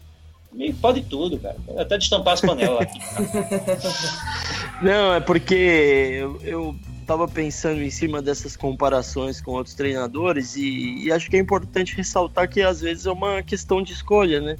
[0.80, 1.56] Pode tudo, cara.
[1.76, 2.98] Até destampar as panelas aqui.
[4.80, 11.04] Não, é porque eu, eu tava pensando em cima dessas comparações com outros treinadores e,
[11.04, 14.56] e, acho que é importante ressaltar que às vezes é uma questão de escolha, né?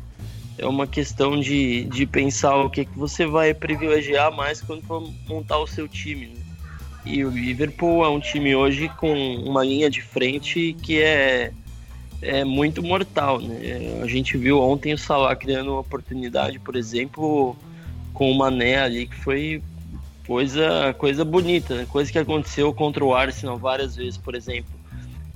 [0.57, 5.09] É uma questão de, de pensar o que, que você vai privilegiar mais quando for
[5.29, 6.27] montar o seu time.
[6.27, 6.41] Né?
[7.05, 11.53] E o Liverpool é um time hoje com uma linha de frente que é
[12.21, 14.01] é muito mortal, né?
[14.03, 17.55] A gente viu ontem o Salah criando uma oportunidade, por exemplo,
[18.13, 19.63] com o Mané ali, que foi
[20.29, 21.87] coisa, coisa bonita, né?
[21.91, 24.71] coisa que aconteceu contra o Arsenal várias vezes, por exemplo.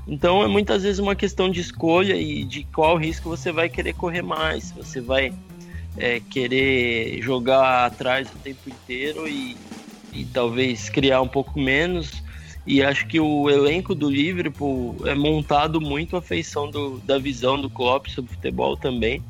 [0.07, 3.95] Então é muitas vezes uma questão de escolha e de qual risco você vai querer
[3.95, 4.71] correr mais.
[4.73, 5.33] Você vai
[5.97, 9.57] é, querer jogar atrás o tempo inteiro e,
[10.13, 12.23] e talvez criar um pouco menos
[12.67, 17.61] e acho que o elenco do Liverpool é montado muito à feição do, da visão
[17.61, 19.23] do Klopp sobre futebol também.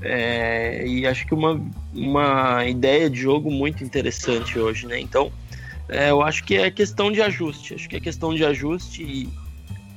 [0.00, 1.60] É, e acho que uma,
[1.94, 5.00] uma ideia de jogo muito interessante hoje, né?
[5.00, 5.32] Então,
[5.88, 7.74] é, eu acho que é questão de ajuste.
[7.74, 9.28] Acho que é questão de ajuste e,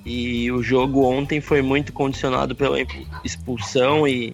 [0.05, 2.77] e o jogo ontem foi muito condicionado pela
[3.23, 4.33] expulsão e,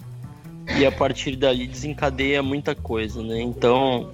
[0.78, 3.42] e a partir dali desencadeia muita coisa, né?
[3.42, 4.12] Então,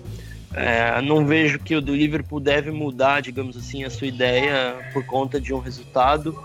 [0.53, 5.05] é, não vejo que o do Liverpool deve mudar, digamos assim, a sua ideia por
[5.05, 6.41] conta de um resultado,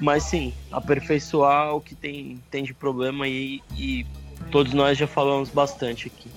[0.00, 4.06] mas sim, aperfeiçoar o que tem, tem de problema aí e
[4.50, 6.30] todos nós já falamos bastante aqui.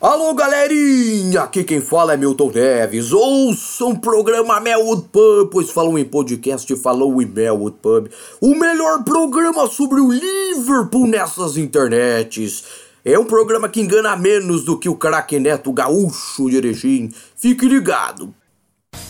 [0.00, 3.12] Alô galerinha, aqui quem fala é Milton Neves.
[3.12, 8.08] Ouçam o programa Melwood Pub, pois falou em podcast, falou em Melwood Pub,
[8.40, 12.64] o melhor programa sobre o Liverpool nessas internets.
[13.04, 17.12] É um programa que engana menos do que o craque Neto Gaúcho de Erechim.
[17.36, 18.32] Fique ligado.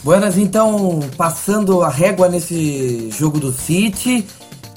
[0.03, 4.27] Buenas, então, passando a régua nesse jogo do City,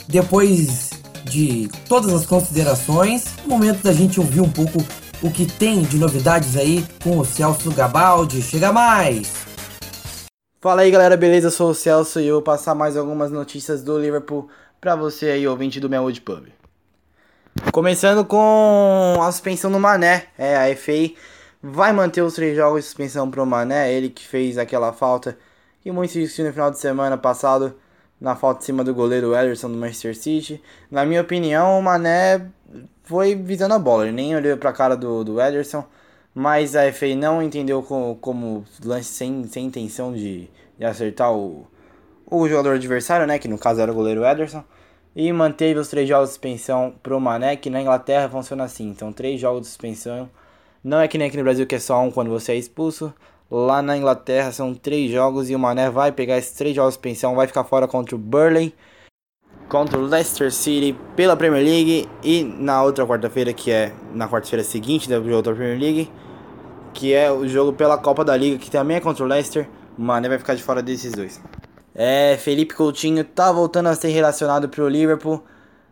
[0.09, 0.90] depois
[1.23, 4.79] de todas as considerações, momento da gente ouvir um pouco
[5.21, 8.41] o que tem de novidades aí com o Celso Gabaldi.
[8.41, 9.45] Chega mais!
[10.59, 11.47] Fala aí galera, beleza?
[11.47, 14.47] Eu sou o Celso e eu vou passar mais algumas notícias do Liverpool
[14.79, 16.47] para você aí, ouvinte do Melwood Pub.
[17.71, 20.27] Começando com a suspensão do Mané.
[20.37, 21.13] É, a FA
[21.61, 23.93] vai manter os três jogos de suspensão pro Mané.
[23.93, 25.37] Ele que fez aquela falta
[25.81, 27.75] que muito se no final de semana passado
[28.21, 30.61] na falta em cima do goleiro Ederson do Manchester City.
[30.91, 32.45] Na minha opinião, o Mané
[33.03, 34.03] foi visando a bola.
[34.03, 35.83] Ele nem olhou pra cara do, do Ederson.
[36.33, 40.47] Mas a FA não entendeu como, como lance sem, sem intenção de,
[40.77, 41.67] de acertar o,
[42.25, 43.39] o jogador adversário, né?
[43.39, 44.63] Que no caso era o goleiro Ederson
[45.15, 48.89] e manteve os três jogos de suspensão pro Mané, que na Inglaterra funciona assim.
[48.89, 50.29] Então, três jogos de suspensão.
[50.83, 53.13] Não é que nem aqui no Brasil que é só um quando você é expulso.
[53.51, 56.95] Lá na Inglaterra são três jogos e o Mané vai pegar esses três jogos de
[56.95, 58.73] suspensão, vai ficar fora contra o Burley,
[59.67, 64.63] contra o Leicester City pela Premier League e na outra quarta-feira, que é na quarta-feira
[64.63, 66.11] seguinte do jogo da Premier League,
[66.93, 69.67] que é o jogo pela Copa da Liga, que também é contra o Leicester.
[69.97, 71.41] O Mané vai ficar de fora desses dois.
[71.93, 75.43] É, Felipe Coutinho tá voltando a ser relacionado pro Liverpool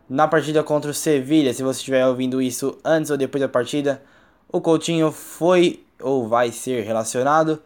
[0.08, 1.52] na partida contra o Sevilha.
[1.52, 4.02] Se você estiver ouvindo isso antes ou depois da partida,
[4.50, 7.62] o Coutinho foi ou vai ser relacionado.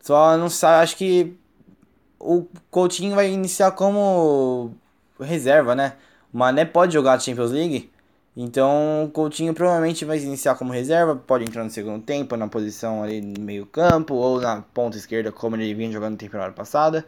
[0.00, 1.36] Só não sabe, acho que
[2.18, 4.74] o Coutinho vai iniciar como
[5.20, 5.94] reserva, né?
[6.32, 7.90] O Mané pode jogar a Champions League,
[8.36, 13.02] então o Coutinho provavelmente vai iniciar como reserva, pode entrar no segundo tempo, na posição
[13.02, 17.04] ali no meio campo ou na ponta esquerda, como ele vinha jogando na temporada passada.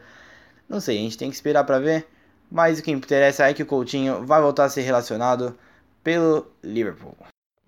[0.68, 2.07] Não sei, a gente tem que esperar para ver.
[2.50, 5.57] Mas o que interessa é que o Coutinho vai voltar a ser relacionado
[6.02, 7.16] pelo Liverpool.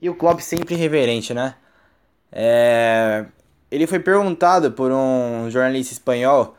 [0.00, 1.54] E o Klopp sempre reverente, né?
[2.30, 3.26] É...
[3.70, 6.56] Ele foi perguntado por um jornalista espanhol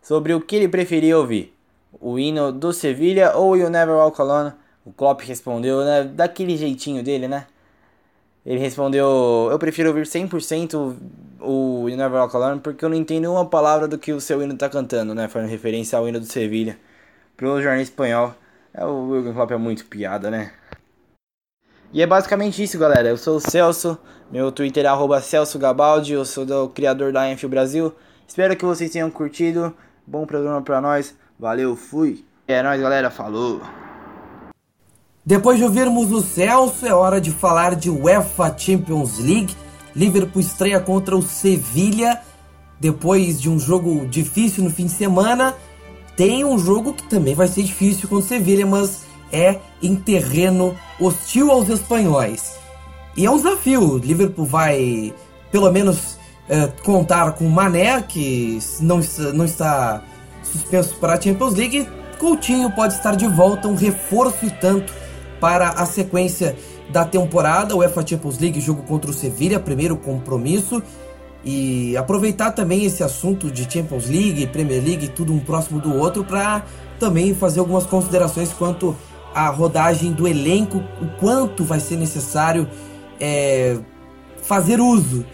[0.00, 1.54] sobre o que ele preferia ouvir.
[2.00, 4.52] O hino do Sevilha ou o Never Walk Alone.
[4.84, 6.04] O Klopp respondeu, né?
[6.04, 7.46] Daquele jeitinho dele, né?
[8.44, 10.96] Ele respondeu: Eu prefiro ouvir 100%
[11.40, 14.40] o You Never Walk Alone porque eu não entendo uma palavra do que o seu
[14.42, 15.26] hino tá cantando, né?
[15.28, 16.78] Fazendo referência ao hino do Sevilha.
[17.36, 18.34] Pro jornal espanhol.
[18.72, 20.52] É, o Jürgen Klopp é muito piada, né?
[21.92, 23.08] E é basicamente isso, galera.
[23.08, 23.98] Eu sou o Celso,
[24.30, 27.94] meu Twitter é arroba Celso Gabaldi, eu sou o criador da Enfield Brasil.
[28.26, 29.72] Espero que vocês tenham curtido.
[30.06, 31.14] Bom programa pra nós.
[31.38, 32.24] Valeu, fui.
[32.48, 33.10] É nóis, galera.
[33.10, 33.60] Falou.
[35.24, 39.54] Depois de ouvirmos o Celso, é hora de falar de UEFA Champions League.
[39.94, 42.20] Liverpool estreia contra o Sevilha.
[42.80, 45.54] Depois de um jogo difícil no fim de semana,
[46.16, 50.76] tem um jogo que também vai ser difícil contra o Sevilha, mas é em terreno
[51.00, 52.65] hostil aos espanhóis.
[53.16, 53.98] E é um desafio.
[53.98, 55.14] Liverpool vai,
[55.50, 59.00] pelo menos, é, contar com Mané, que não,
[59.34, 60.02] não está
[60.42, 61.88] suspenso para a Champions League.
[62.18, 64.92] Coutinho pode estar de volta, um reforço e tanto
[65.40, 66.56] para a sequência
[66.90, 67.74] da temporada.
[67.74, 70.82] O UEFA Champions League, jogo contra o Sevilha, primeiro compromisso.
[71.44, 76.24] E aproveitar também esse assunto de Champions League, Premier League, tudo um próximo do outro,
[76.24, 76.64] para
[76.98, 78.96] também fazer algumas considerações quanto
[79.34, 82.66] à rodagem do elenco, o quanto vai ser necessário
[83.20, 83.78] é,
[84.42, 85.24] fazer uso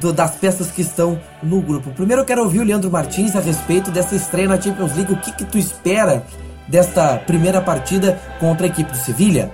[0.00, 1.90] do, das peças que estão no grupo.
[1.90, 5.12] Primeiro eu quero ouvir o Leandro Martins a respeito dessa estreia na Champions League.
[5.12, 6.24] O que, que tu espera
[6.68, 9.52] desta primeira partida contra a equipe do Sevilha?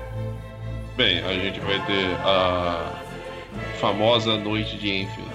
[0.97, 2.93] Bem, a gente vai ter a
[3.81, 5.31] famosa noite de Enfield,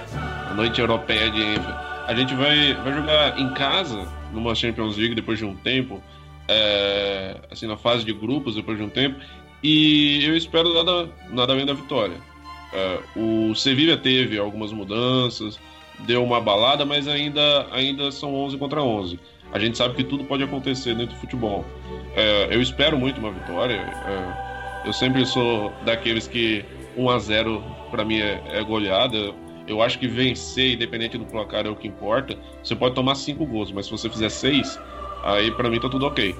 [0.49, 1.75] a noite europeia de Enfield.
[2.07, 6.01] A gente vai, vai jogar em casa, numa Champions League, depois de um tempo,
[6.47, 9.19] é, assim, na fase de grupos, depois de um tempo,
[9.63, 12.15] e eu espero nada, nada além da vitória.
[12.75, 15.57] É, o Sevilla teve algumas mudanças,
[15.99, 19.17] deu uma balada, mas ainda, ainda são 11 contra 11.
[19.53, 21.63] A gente sabe que tudo pode acontecer dentro do futebol.
[22.13, 23.75] É, eu espero muito uma vitória.
[23.75, 26.65] É, eu sempre sou daqueles que
[26.97, 29.33] 1 a 0 para mim é, é, goleada.
[29.65, 32.37] Eu acho que vencer, independente do placar, é o que importa.
[32.61, 34.77] Você pode tomar cinco gols, mas se você fizer seis,
[35.23, 36.35] aí para mim tá tudo ok.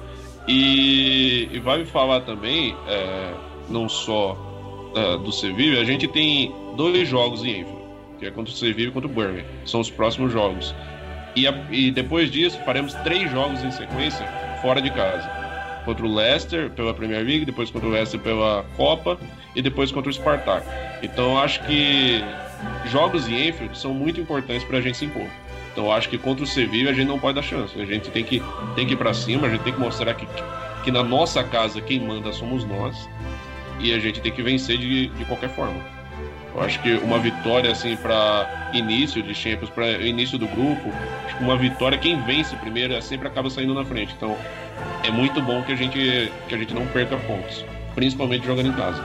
[0.46, 3.34] E, e vai me falar também, é,
[3.68, 4.36] não só
[4.96, 7.82] uh, do Sevilla, a gente tem dois jogos em Enfield,
[8.18, 9.44] que é contra o Sevilla e contra o Birmingham.
[9.64, 10.74] São os próximos jogos.
[11.36, 14.26] E, a, e depois disso, faremos três jogos em sequência
[14.62, 15.30] fora de casa.
[15.84, 19.18] Contra o Leicester pela Premier League, depois contra o Leicester pela Copa
[19.54, 20.66] e depois contra o Spartak.
[21.02, 22.24] Então acho que
[22.86, 25.28] jogos em Enfield são muito importantes para a gente se impor.
[25.72, 27.80] Então acho que contra o Sevilla a gente não pode dar chance.
[27.80, 28.42] A gente tem que,
[28.74, 30.26] tem que ir para cima, a gente tem que mostrar que,
[30.82, 33.08] que na nossa casa quem manda somos nós
[33.80, 35.80] e a gente tem que vencer de, de qualquer forma.
[36.54, 40.90] Eu acho que uma vitória assim para início de Champions, para início do grupo,
[41.38, 44.14] uma vitória quem vence primeiro sempre acaba saindo na frente.
[44.16, 44.34] Então
[45.04, 47.62] é muito bom que a gente que a gente não perca pontos,
[47.94, 49.04] principalmente jogando em casa.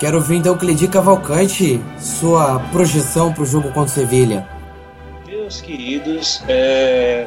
[0.00, 4.48] Quero ouvir então Cledi Cavalcante, sua projeção para o jogo contra o Sevilha.
[5.26, 7.26] Meus queridos, é...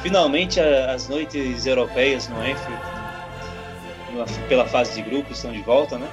[0.00, 2.99] finalmente as noites europeias no Enfield
[4.48, 6.08] pela fase de grupos estão de volta, né?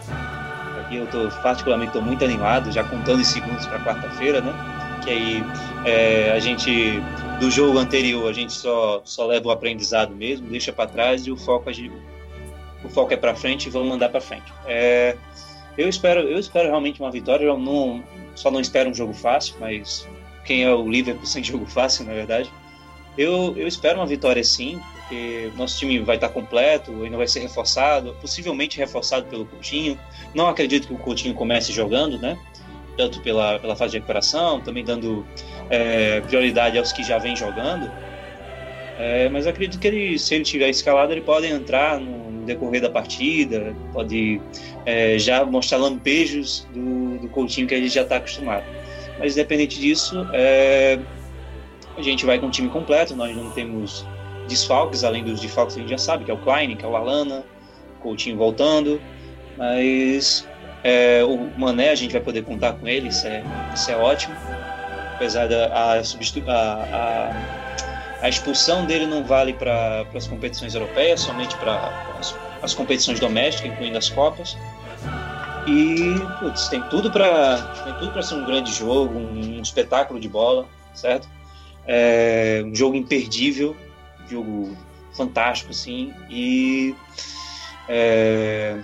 [0.82, 4.54] Aqui eu tô particularmente muito animado, já contando os segundos para quarta-feira, né?
[5.04, 5.44] Que aí
[5.86, 7.02] é, a gente
[7.40, 11.32] do jogo anterior a gente só só leva o aprendizado mesmo, deixa para trás e
[11.32, 11.70] o foco
[12.84, 14.52] o foco é para frente e vamos mandar para frente.
[14.66, 15.16] É,
[15.78, 18.04] eu espero eu espero realmente uma vitória, eu não
[18.36, 20.08] só não espero um jogo fácil, mas
[20.46, 22.52] quem é o Liverpool sem jogo fácil, na verdade.
[23.18, 27.40] Eu, eu espero uma vitória sim, porque nosso time vai estar completo, ainda vai ser
[27.40, 29.98] reforçado, possivelmente reforçado pelo Coutinho.
[30.36, 32.38] Não acredito que o Coutinho comece jogando, né?
[32.98, 35.26] Tanto pela, pela fase de recuperação, também dando
[35.70, 37.90] é, prioridade aos que já vêm jogando.
[39.00, 42.90] É, mas acredito que ele, se ele tiver escalado, ele pode entrar no decorrer da
[42.90, 44.42] partida, pode
[44.86, 48.66] é, já mostrar lampejos do, do Coutinho que ele já está acostumado.
[49.20, 51.00] Mas independente disso, é,
[51.96, 54.06] a gente vai com o time completo, nós não temos
[54.48, 56.88] desfalques, além dos desfalques que a gente já sabe, que é o Klein, que é
[56.88, 57.44] o Alana,
[57.98, 59.02] o Coutinho voltando,
[59.58, 60.48] mas
[60.84, 63.44] é, o Mané a gente vai poder contar com ele, isso é,
[63.74, 64.36] isso é ótimo,
[65.16, 67.32] apesar da a, a,
[68.22, 71.76] a expulsão dele não vale para as competições europeias, somente para
[72.20, 74.58] as, as, competições domésticas, incluindo as Copas.
[75.68, 80.20] E putz, tem tudo para tem tudo para ser um grande jogo, um, um espetáculo
[80.20, 81.28] de bola, certo?
[81.86, 83.76] É, um jogo imperdível
[84.30, 84.76] jogo
[85.16, 86.96] fantástico, assim, e
[87.90, 88.78] é,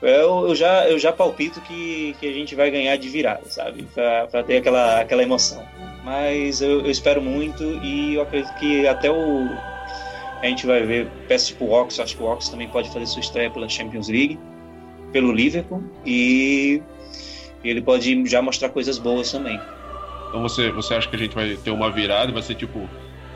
[0.00, 3.82] eu, eu, já, eu já palpito que, que a gente vai ganhar de virada, sabe?
[3.94, 5.64] Para ter aquela, aquela emoção.
[6.04, 9.48] Mas eu, eu, espero muito e eu acredito que até o.
[10.40, 13.06] A gente vai ver peças tipo o Ox, acho que o Ox também pode fazer
[13.06, 14.38] sua estreia pela Champions League,
[15.12, 15.82] pelo Liverpool.
[16.06, 16.80] E
[17.64, 19.60] ele pode já mostrar coisas boas também.
[20.28, 22.30] Então você, você acha que a gente vai ter uma virada?
[22.30, 22.88] Vai ser tipo,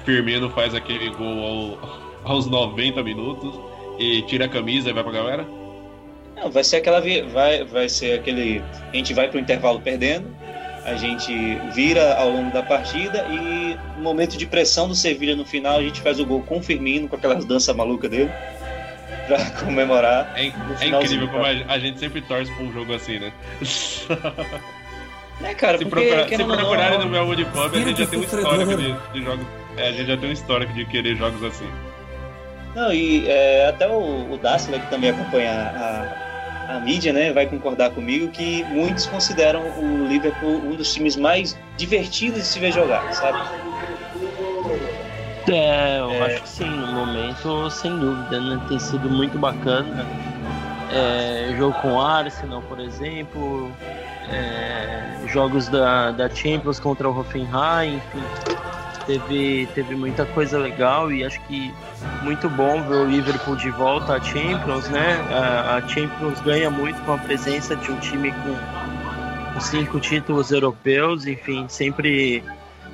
[0.05, 1.79] Firmino faz aquele gol
[2.25, 3.55] ao, aos 90 minutos
[3.99, 5.47] e tira a camisa e vai pra galera?
[6.37, 10.27] Não, vai ser aquela vai, vai ser aquele a gente vai pro intervalo perdendo,
[10.85, 11.33] a gente
[11.73, 15.83] vira ao longo da partida e no momento de pressão do Sevilha no final a
[15.83, 18.31] gente faz o gol com o Firmino com aquelas danças malucas dele
[19.29, 20.33] pra comemorar.
[20.37, 23.33] É, é incrível como a, gente sempre torce pra um jogo assim, né?
[25.45, 28.21] É, cara, se, porque, procura, se procurarem no meu Wood Pub, a gente já tem
[28.21, 29.45] um histórico de, de jogos.
[29.77, 31.68] É, a gente já tem um histórico de querer jogos assim.
[32.75, 37.47] Não, e é, até o, o Dassler, que também acompanha a, a mídia, né, vai
[37.47, 42.73] concordar comigo que muitos consideram o Liverpool um dos times mais divertidos de se ver
[42.73, 43.39] jogar, sabe?
[45.51, 46.23] É, eu é...
[46.23, 48.61] acho que sim, no momento, sem dúvida, né?
[48.68, 50.07] Tem sido muito bacana.
[50.93, 53.70] É, jogo com Arsenal, por exemplo,
[54.31, 58.23] é, jogos da, da Champions contra o Hoffenheim, enfim,
[59.07, 61.73] teve, teve muita coisa legal e acho que
[62.23, 65.15] muito bom ver o Liverpool de volta à Champions, né?
[65.31, 71.27] A, a Champions ganha muito com a presença de um time com, cinco títulos europeus,
[71.27, 72.43] enfim, sempre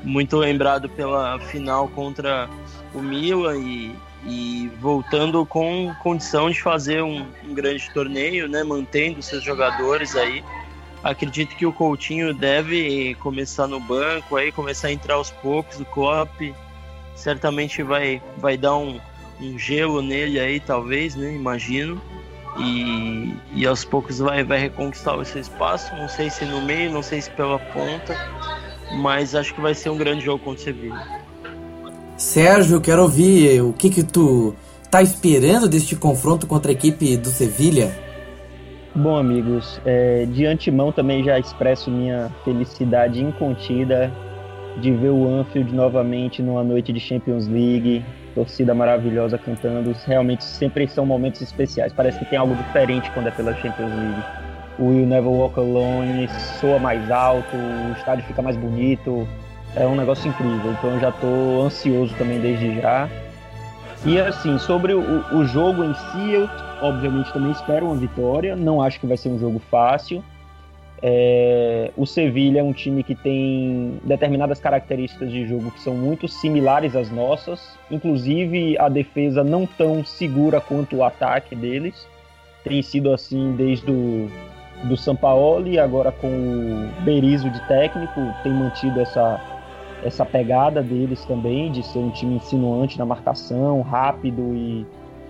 [0.03, 2.49] muito lembrado pela final contra
[2.95, 3.95] o Milan e,
[4.27, 10.45] e voltando com condição de fazer um, um, grande torneio, né, mantendo seus jogadores aí.
[11.03, 15.79] Acredito que o Coutinho deve começar no banco, aí começar a entrar aos poucos.
[15.81, 16.41] O Klopp
[17.15, 19.01] certamente vai, vai dar um,
[19.41, 21.33] um gelo nele aí, talvez, né?
[21.33, 22.01] Imagino.
[22.59, 25.95] E, e aos poucos vai, vai reconquistar o seu espaço.
[25.95, 28.17] Não sei se no meio, não sei se pela ponta
[28.97, 31.07] mas acho que vai ser um grande jogo contra o Sevilla.
[32.17, 34.55] Sérgio, quero ouvir o que que tu
[34.91, 38.08] tá esperando deste confronto contra a equipe do Sevilha.
[38.99, 44.11] Bom, amigos, é, de antemão também já expresso minha felicidade incontida
[44.79, 49.95] de ver o Anfield novamente numa noite de Champions League, torcida maravilhosa cantando.
[50.05, 51.93] Realmente sempre são momentos especiais.
[51.93, 54.23] Parece que tem algo diferente quando é pela Champions League
[54.81, 56.29] o Will Never Walk Alone
[56.61, 59.29] soa mais alto, o estádio fica mais bonito.
[59.77, 60.73] É um negócio incrível.
[60.73, 63.09] Então eu já estou ansioso também desde já.
[64.05, 66.49] E assim, sobre o, o, jogo em si, eu
[66.83, 68.57] obviamente também espero uma vitória.
[68.57, 70.23] Não acho que vai ser um jogo fácil.
[71.01, 76.27] É, o Sevilha é um time que tem determinadas características de jogo que são muito
[76.27, 82.07] similares às nossas, inclusive a defesa não tão segura quanto o ataque deles.
[82.65, 84.29] Tem sido assim desde o
[84.85, 89.41] do Sampaoli, agora com o Berizzo de técnico, tem mantido essa,
[90.05, 94.87] essa pegada deles também, de ser um time insinuante na marcação, rápido e,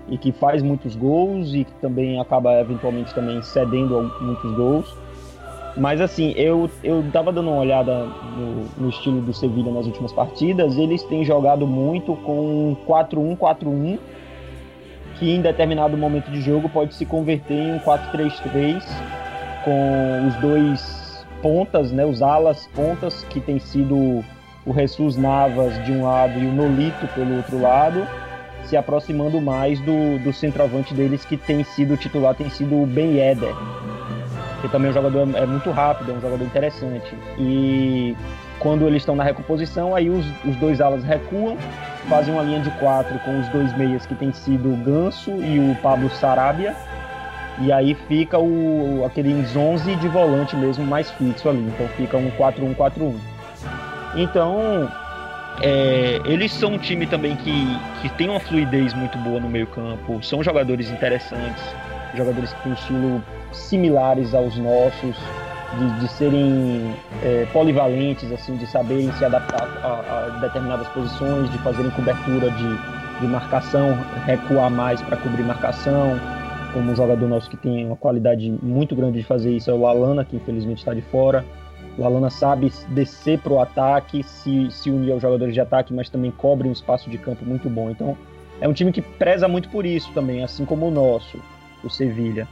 [0.08, 4.96] e que faz muitos gols e que também acaba eventualmente também cedendo muitos gols.
[5.76, 10.12] Mas assim, eu, eu tava dando uma olhada no, no estilo do Sevilla nas últimas
[10.12, 13.98] partidas, eles têm jogado muito com 4-1-4-1,
[15.18, 18.82] que em determinado momento de jogo pode se converter em um 4-3-3
[19.64, 24.24] com os dois pontas, né, os alas pontas, que tem sido
[24.66, 28.06] o Jesus Navas de um lado e o Nolito pelo outro lado,
[28.68, 33.16] se aproximando mais do, do centroavante deles, que tem sido titular, tem sido o Ben
[33.16, 33.54] Yedder,
[34.60, 37.14] que também é um jogador é muito rápido, é um jogador interessante.
[37.38, 38.16] E
[38.58, 41.56] quando eles estão na recomposição, aí os, os dois alas recuam,
[42.08, 45.58] fazem uma linha de quatro com os dois meias, que tem sido o Ganso e
[45.58, 46.74] o Pablo Sarabia,
[47.60, 51.60] e aí fica o, aquele 11 de volante mesmo mais fixo ali.
[51.60, 53.14] Então fica um 4-1-4-1.
[54.14, 54.88] Então,
[55.62, 57.66] é, eles são um time também que,
[58.00, 60.22] que tem uma fluidez muito boa no meio campo.
[60.22, 61.62] São jogadores interessantes.
[62.14, 65.16] Jogadores que estilo similares aos nossos.
[65.78, 71.58] De, de serem é, polivalentes, assim, de saberem se adaptar a, a, determinadas posições, de
[71.58, 73.94] fazerem cobertura de, de marcação,
[74.24, 76.18] recuar mais para cobrir marcação,
[76.72, 79.82] como um jogador nosso que tem uma qualidade muito grande de fazer isso é o
[79.82, 81.44] Lalana, que infelizmente está de fora.
[81.98, 86.08] O Lalana sabe descer para o ataque, se, se unir aos jogadores de ataque, mas
[86.08, 87.90] também cobre um espaço de campo muito bom.
[87.90, 88.16] Então,
[88.60, 91.40] é um time que preza muito por isso também, assim como o nosso,
[91.82, 92.46] o Sevilha.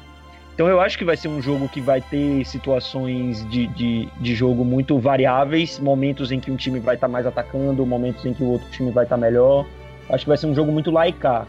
[0.53, 4.34] Então, eu acho que vai ser um jogo que vai ter situações de, de, de
[4.34, 8.34] jogo muito variáveis, momentos em que um time vai estar tá mais atacando, momentos em
[8.34, 9.64] que o outro time vai estar tá melhor.
[10.11, 11.47] Acho que vai ser um jogo muito laicar.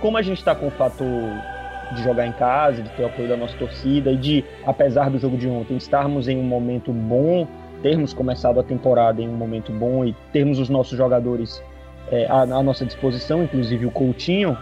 [0.00, 1.06] Como a gente está com o fator
[1.94, 5.18] de jogar em casa, de ter o apoio da nossa torcida e de, apesar do
[5.18, 7.46] jogo de ontem, estarmos em um momento bom,
[7.82, 11.62] termos começado a temporada em um momento bom e termos os nossos jogadores
[12.10, 14.56] é, à, à, nossa disposição, inclusive o Coutinho.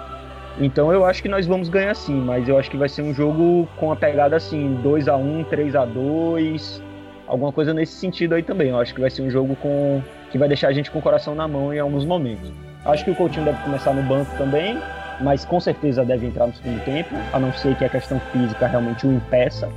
[0.60, 3.12] Então eu acho que nós vamos ganhar sim, mas eu acho que vai ser um
[3.12, 6.82] jogo com a pegada assim, 2 a 1 3 a 2
[7.26, 8.68] alguma coisa nesse sentido aí também.
[8.68, 11.02] Eu acho que vai ser um jogo com que vai deixar a gente com o
[11.02, 12.52] coração na mão em alguns momentos.
[12.84, 14.78] Acho que o Coutinho deve começar no banco também,
[15.20, 18.66] mas com certeza deve entrar no segundo tempo, a não ser que a questão física
[18.66, 19.68] realmente o impeça.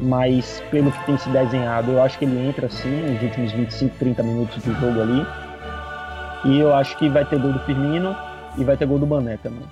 [0.00, 3.96] Mas pelo que tem se desenhado, eu acho que ele entra sim nos últimos 25,
[3.98, 5.26] 30 minutos do jogo ali.
[6.44, 8.16] E eu acho que vai ter gol do Firmino
[8.58, 9.64] e vai ter gol do Mané também.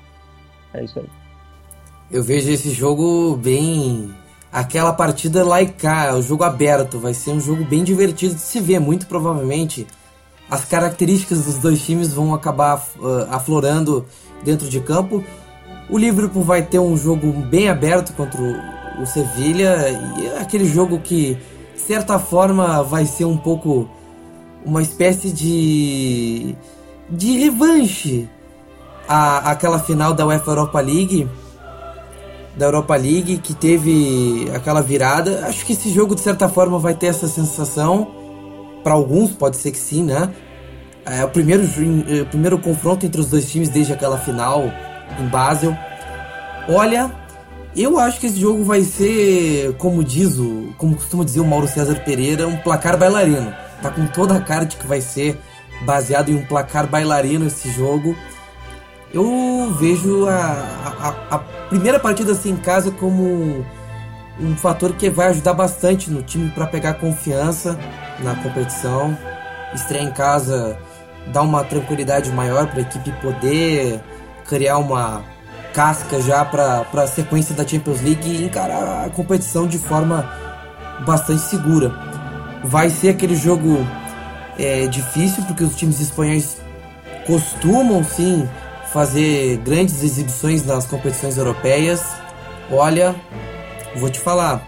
[0.73, 1.07] É isso aí.
[2.11, 4.15] Eu vejo esse jogo bem
[4.53, 8.61] aquela partida lá cá, o jogo aberto, vai ser um jogo bem divertido de se
[8.61, 9.87] ver, muito provavelmente.
[10.51, 14.05] As características dos dois times vão acabar uh, aflorando
[14.45, 15.25] dentro de campo.
[15.89, 19.89] O Liverpool vai ter um jogo bem aberto contra o, Sevilha
[20.19, 21.39] e é aquele jogo que,
[21.75, 23.89] de certa forma, vai ser um pouco
[24.65, 26.55] uma espécie de
[27.09, 28.29] de revanche
[29.09, 31.27] a, aquela final da UEFA Europa League
[32.57, 35.47] da Europa League que teve aquela virada.
[35.47, 38.09] Acho que esse jogo de certa forma vai ter essa sensação.
[38.83, 40.33] Para alguns pode ser que sim, né?
[41.05, 41.63] É o primeiro,
[42.09, 44.71] é o primeiro confronto entre os dois times desde aquela final
[45.19, 45.77] em Basel.
[46.69, 47.11] Olha,
[47.77, 51.67] eu acho que esse jogo vai ser, como diz o, como costuma dizer o Mauro
[51.67, 53.55] César Pereira, um placar bailarino.
[53.83, 55.39] Tá com toda a cara de que vai ser
[55.85, 58.15] baseado em um placar bailarino esse jogo
[59.13, 60.37] eu vejo a,
[61.31, 61.39] a, a
[61.69, 63.65] primeira partida assim em casa como
[64.39, 67.79] um fator que vai ajudar bastante no time para pegar confiança
[68.21, 69.17] na competição.
[69.75, 70.79] Estreia em casa
[71.33, 74.01] dá uma tranquilidade maior para a equipe poder
[74.47, 75.23] criar uma
[75.73, 80.29] casca já para a sequência da Champions League e encarar a competição de forma
[81.07, 81.93] bastante segura.
[82.65, 83.87] Vai ser aquele jogo
[84.59, 86.59] é, difícil porque os times espanhóis
[87.27, 88.49] costumam sim
[88.93, 92.03] fazer grandes exibições nas competições europeias.
[92.71, 93.15] Olha,
[93.97, 94.63] vou te falar,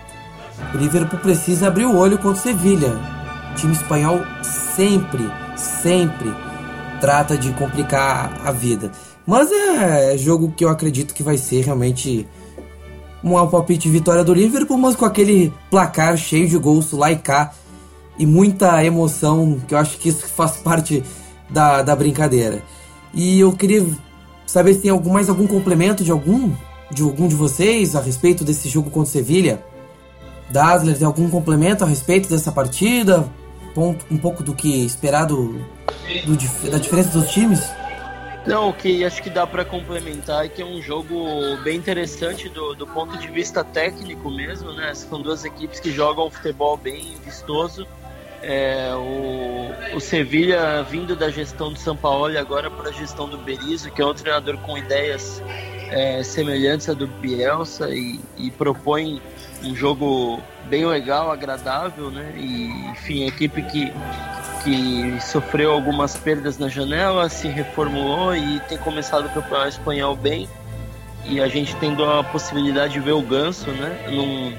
[0.72, 2.92] o Liverpool precisa abrir o olho contra o Sevilha.
[3.50, 6.32] O time espanhol sempre, sempre
[7.02, 8.92] trata de complicar a vida.
[9.26, 12.28] Mas é jogo que eu acredito que vai ser realmente
[13.24, 17.52] um palpite vitória do Liverpool, mas com aquele placar cheio de gols lá e cá
[18.16, 21.02] e muita emoção, que eu acho que isso faz parte
[21.50, 22.62] da, da brincadeira.
[23.12, 23.84] E eu queria
[24.46, 26.52] saber se tem algum, mais algum complemento de algum
[26.88, 29.64] de algum de vocês a respeito desse jogo contra o Sevilha.
[30.50, 33.28] Dazzler, tem algum complemento a respeito dessa partida?
[33.74, 35.58] Ponto, um pouco do que esperado
[36.24, 37.60] do, da diferença dos times?
[38.46, 42.48] Não, o que acho que dá para complementar é que é um jogo bem interessante
[42.48, 44.92] do, do ponto de vista técnico mesmo, né?
[44.94, 47.86] São duas equipes que jogam futebol bem vistoso
[48.42, 53.28] é, o, o Sevilha vindo da gestão do São Paulo e agora para a gestão
[53.28, 55.40] do Berizzo, que é um treinador com ideias
[55.90, 59.22] é, semelhantes à do Bielsa e, e, propõe
[59.64, 62.32] um jogo bem legal, agradável, né?
[62.36, 63.92] E, enfim, a equipe que,
[64.64, 70.48] que sofreu algumas perdas na janela, se reformulou e tem começado o campeonato espanhol bem.
[71.24, 74.08] E a gente tendo a possibilidade de ver o Ganso, né?
[74.10, 74.52] Num,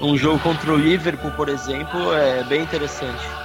[0.00, 3.40] um jogo contra o Liverpool, por exemplo, é bem interessante.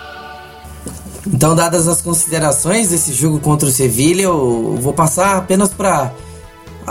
[1.28, 6.12] Então, dadas as considerações desse jogo contra o Sevilha, eu vou passar apenas para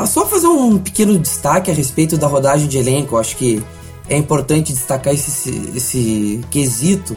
[0.07, 3.17] só fazer um pequeno destaque a respeito da rodagem de elenco.
[3.17, 3.63] Acho que
[4.09, 7.17] é importante destacar esse, esse quesito,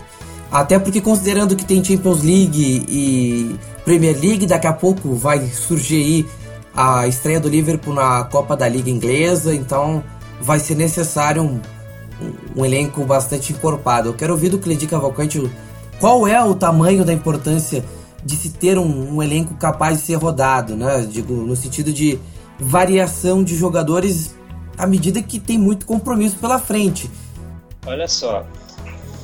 [0.52, 5.96] até porque considerando que tem Champions League e Premier League, daqui a pouco vai surgir
[5.96, 6.26] aí
[6.76, 10.04] a estreia do Liverpool na Copa da Liga Inglesa, então
[10.42, 11.60] vai ser necessário um
[12.56, 14.10] um elenco bastante encorpado.
[14.10, 15.50] Eu quero ouvir do Cledi Cavalcante
[16.00, 17.84] qual é o tamanho da importância
[18.24, 21.08] de se ter um, um, elenco capaz de ser rodado, né?
[21.10, 22.20] Digo, no sentido de
[22.60, 24.36] variação de jogadores
[24.78, 27.10] à medida que tem muito compromisso pela frente.
[27.86, 28.46] Olha só,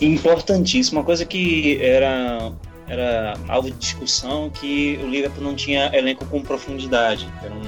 [0.01, 2.51] importantíssimo, uma coisa que era
[2.88, 7.62] era alvo de discussão que o Liverpool não tinha elenco com profundidade, eram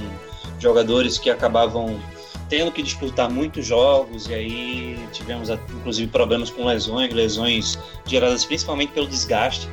[0.58, 1.98] jogadores que acabavam
[2.48, 8.92] tendo que disputar muitos jogos e aí tivemos inclusive problemas com lesões, lesões geradas principalmente
[8.92, 9.68] pelo desgaste.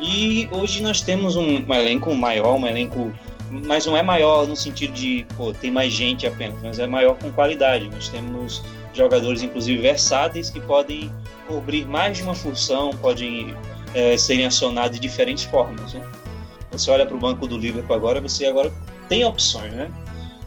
[0.00, 3.12] E hoje nós temos um, um elenco maior, um elenco,
[3.50, 7.16] mas não é maior no sentido de pô, tem mais gente apenas, mas é maior
[7.16, 7.88] com qualidade.
[7.88, 8.62] Nós temos
[8.94, 11.12] jogadores inclusive versáteis que podem
[11.46, 13.54] cobrir mais de uma função, podem
[13.94, 15.94] é, serem acionados de diferentes formas.
[15.94, 16.06] Né?
[16.70, 18.72] Você olha para o banco do Liverpool agora, você agora
[19.08, 19.90] tem opções, né?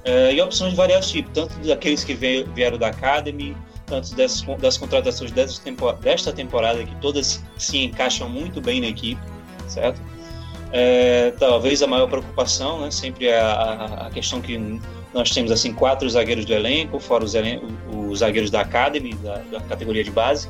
[0.03, 4.77] É, e opções de variados tipos, tanto daqueles que vieram da Academy, tanto dessas, das
[4.77, 9.21] contratações desta temporada, que todas se encaixam muito bem na equipe,
[9.67, 10.01] certo?
[10.73, 14.79] É, talvez a maior preocupação, né, sempre é a, a, questão que
[15.13, 17.33] nós temos assim quatro zagueiros do elenco, fora os,
[18.09, 20.49] os zagueiros da Academy, da, da, categoria de base.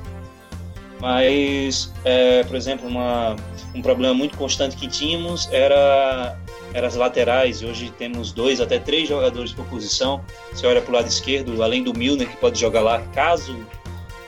[0.99, 3.35] Mas, é, por exemplo, uma,
[3.73, 6.37] um problema muito constante que tínhamos era,
[6.75, 7.63] era as laterais.
[7.63, 10.21] Hoje temos dois até três jogadores por posição.
[10.53, 13.57] Você olha para o lado esquerdo, além do Milner, que pode jogar lá caso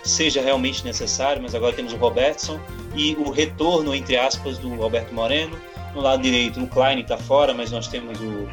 [0.04, 2.60] seja realmente necessário, mas agora temos o Robertson
[2.94, 5.58] e o retorno, entre aspas, do Roberto Moreno.
[5.96, 8.48] No lado direito, o Klein está fora, mas nós temos o,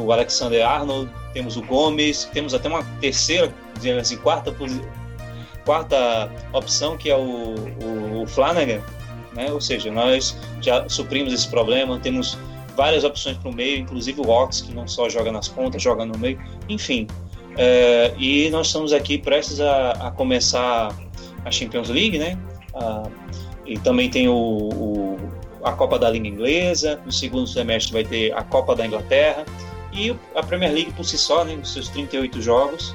[0.00, 4.54] o Alexander Arnold, temos o Gomes, temos até uma terceira, dizendo assim, quarta,
[5.64, 8.80] quarta opção, que é o, o, o Flanagan.
[9.34, 9.50] Né?
[9.52, 12.38] Ou seja, nós já suprimos esse problema, temos
[12.76, 16.06] várias opções para o meio, inclusive o Ox, que não só joga nas pontas, joga
[16.06, 16.40] no meio.
[16.68, 17.08] Enfim,
[17.56, 20.96] é, e nós estamos aqui prestes a, a, começar
[21.44, 22.38] a Champions League, né?
[22.72, 23.02] Ah,
[23.66, 25.16] e também tem o, o,
[25.62, 27.00] a Copa da Liga Inglesa.
[27.04, 29.44] No segundo semestre vai ter a Copa da Inglaterra
[29.92, 31.56] e a Premier League por si só, né?
[31.56, 32.94] Com seus 38 jogos.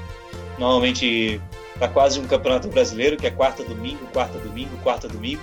[0.57, 1.41] Normalmente
[1.73, 5.41] está quase um campeonato brasileiro, que é quarta domingo, quarta domingo, quarta domingo.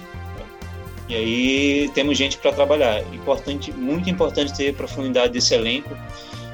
[1.09, 3.01] E aí temos gente para trabalhar.
[3.13, 5.91] Importante, muito importante ter profundidade desse elenco.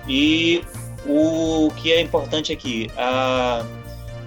[0.09, 0.63] E
[1.07, 3.63] o que é importante aqui, a,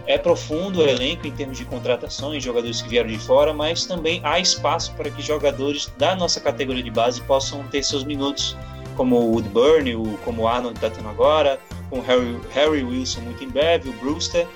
[0.09, 4.19] é profundo o elenco em termos de contratações, jogadores que vieram de fora, mas também
[4.23, 8.57] há espaço para que jogadores da nossa categoria de base possam ter seus minutos,
[8.97, 11.59] como o Woodburn, como o Arnold está tendo agora,
[11.91, 14.47] com o Harry, Harry Wilson muito em breve, o Brewster.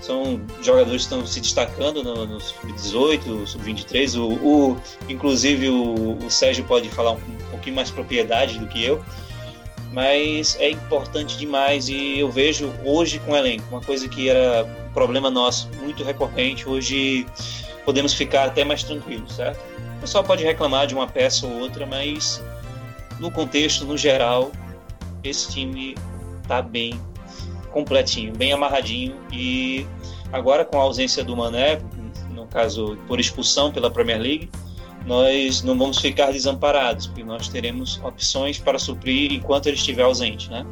[0.00, 4.18] São jogadores que estão se destacando no, no Sub-18, Sub-23.
[4.18, 4.76] O, o,
[5.08, 9.00] inclusive, o, o Sérgio pode falar um, um pouquinho mais propriedade do que eu
[9.92, 14.64] mas é importante demais e eu vejo hoje com o elenco, uma coisa que era
[14.94, 17.26] problema nosso muito recorrente, hoje
[17.84, 19.60] podemos ficar até mais tranquilos, certo?
[19.98, 22.42] O pessoal pode reclamar de uma peça ou outra, mas
[23.20, 24.50] no contexto, no geral,
[25.22, 25.94] esse time
[26.48, 27.00] tá bem
[27.70, 29.86] completinho, bem amarradinho e
[30.32, 31.80] agora com a ausência do Mané,
[32.30, 34.50] no caso por expulsão pela Premier League,
[35.06, 40.50] nós não vamos ficar desamparados, porque nós teremos opções para suprir enquanto ele estiver ausente,
[40.50, 40.66] né?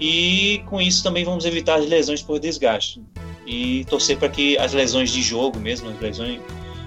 [0.00, 3.02] E com isso também vamos evitar as lesões por desgaste
[3.46, 6.40] e torcer para que as lesões de jogo mesmo, as lesões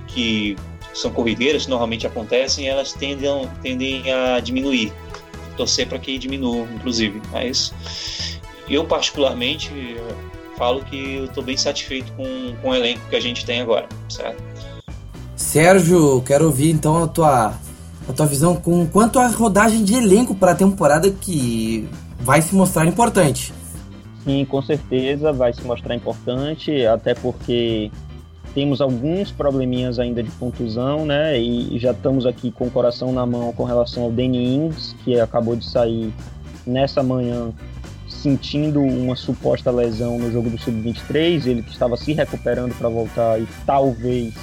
[0.07, 0.55] que
[0.93, 4.91] são corrideiras, que normalmente acontecem, elas tendem, tendem a diminuir.
[5.57, 7.21] Torcer para que diminuam, inclusive.
[7.31, 8.39] Mas
[8.69, 9.69] eu, particularmente,
[10.57, 13.87] falo que eu estou bem satisfeito com, com o elenco que a gente tem agora,
[14.09, 14.41] certo?
[15.53, 17.53] Sérgio, quero ouvir então a tua,
[18.09, 21.87] a tua visão com quanto à rodagem de elenco para a temporada que
[22.21, 23.53] vai se mostrar importante.
[24.23, 27.91] Sim, com certeza vai se mostrar importante, até porque
[28.55, 31.39] temos alguns probleminhas ainda de contusão, né?
[31.39, 35.19] E já estamos aqui com o coração na mão com relação ao Danny Ings, que
[35.19, 36.11] acabou de sair
[36.65, 37.53] nessa manhã
[38.07, 43.39] sentindo uma suposta lesão no jogo do Sub-23, ele que estava se recuperando para voltar
[43.39, 44.33] e talvez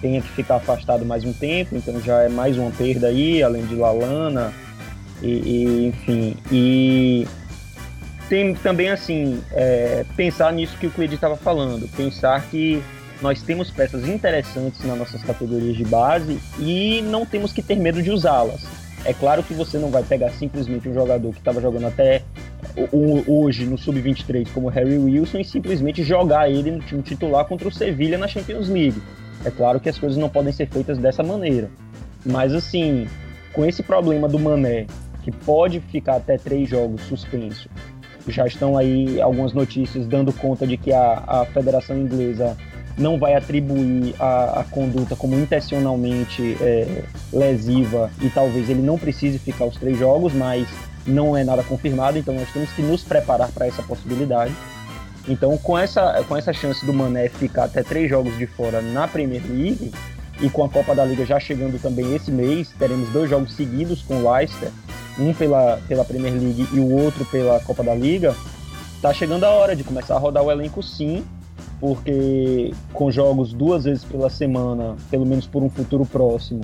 [0.00, 3.64] tenha que ficar afastado mais um tempo, então já é mais uma perda aí, além
[3.66, 4.52] de Lalana,
[5.22, 6.36] e, e enfim.
[6.50, 7.26] E
[8.28, 12.82] tem também, assim, é, pensar nisso que o Cleide estava falando, pensar que
[13.20, 18.02] nós temos peças interessantes nas nossas categorias de base e não temos que ter medo
[18.02, 18.64] de usá-las.
[19.04, 22.22] É claro que você não vai pegar simplesmente um jogador que estava jogando até
[23.26, 27.72] hoje no Sub-23 como Harry Wilson e simplesmente jogar ele no time titular contra o
[27.72, 29.00] Sevilha na Champions League.
[29.44, 31.70] É claro que as coisas não podem ser feitas dessa maneira.
[32.24, 33.06] Mas assim,
[33.52, 34.86] com esse problema do Mané,
[35.22, 37.68] que pode ficar até três jogos suspenso,
[38.26, 42.56] já estão aí algumas notícias dando conta de que a, a Federação Inglesa
[42.98, 49.38] não vai atribuir a, a conduta como intencionalmente é, lesiva e talvez ele não precise
[49.38, 50.68] ficar os três jogos, mas
[51.06, 54.52] não é nada confirmado, então nós temos que nos preparar para essa possibilidade.
[55.28, 59.06] Então, com essa, com essa chance do Mané ficar até três jogos de fora na
[59.06, 59.92] Premier League,
[60.40, 64.02] e com a Copa da Liga já chegando também esse mês, teremos dois jogos seguidos
[64.02, 64.70] com o Leicester,
[65.18, 68.34] um pela, pela Premier League e o outro pela Copa da Liga,
[69.02, 71.24] tá chegando a hora de começar a rodar o elenco sim,
[71.80, 76.60] porque com jogos duas vezes pela semana, pelo menos por um futuro próximo,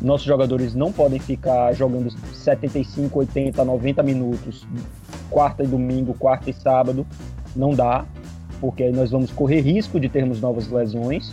[0.00, 4.66] nossos jogadores não podem ficar jogando 75, 80, 90 minutos,
[5.30, 7.06] quarta e domingo, quarta e sábado,
[7.54, 8.04] não dá,
[8.60, 11.32] porque nós vamos correr risco de termos novas lesões.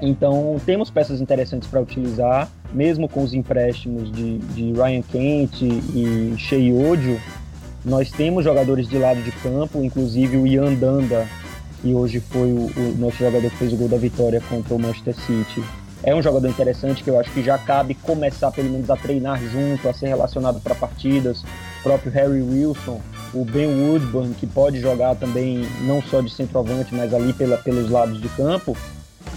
[0.00, 6.34] Então, temos peças interessantes para utilizar, mesmo com os empréstimos de, de Ryan Kent e
[6.36, 7.20] Shea Odio.
[7.84, 11.26] Nós temos jogadores de lado de campo, inclusive o Ian Danda,
[11.80, 14.78] que hoje foi o, o nosso jogador que fez o gol da vitória contra o
[14.78, 15.62] Manchester City.
[16.02, 19.40] É um jogador interessante que eu acho que já cabe começar pelo menos a treinar
[19.40, 21.42] junto, a ser relacionado para partidas.
[21.42, 23.00] O próprio Harry Wilson
[23.34, 27.90] o Ben Woodburn, que pode jogar também não só de centroavante, mas ali pela, pelos
[27.90, 28.76] lados de campo.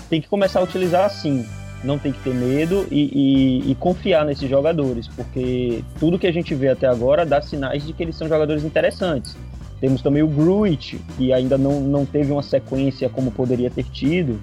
[0.10, 1.46] tem que começar a utilizar assim.
[1.84, 6.34] Não tem que ter medo e, e, e, confiar nesses jogadores, porque tudo que a
[6.34, 9.38] gente vê até agora dá sinais de que eles são jogadores interessantes.
[9.80, 14.42] Temos também o Gruit, que ainda não, não teve uma sequência como poderia ter tido.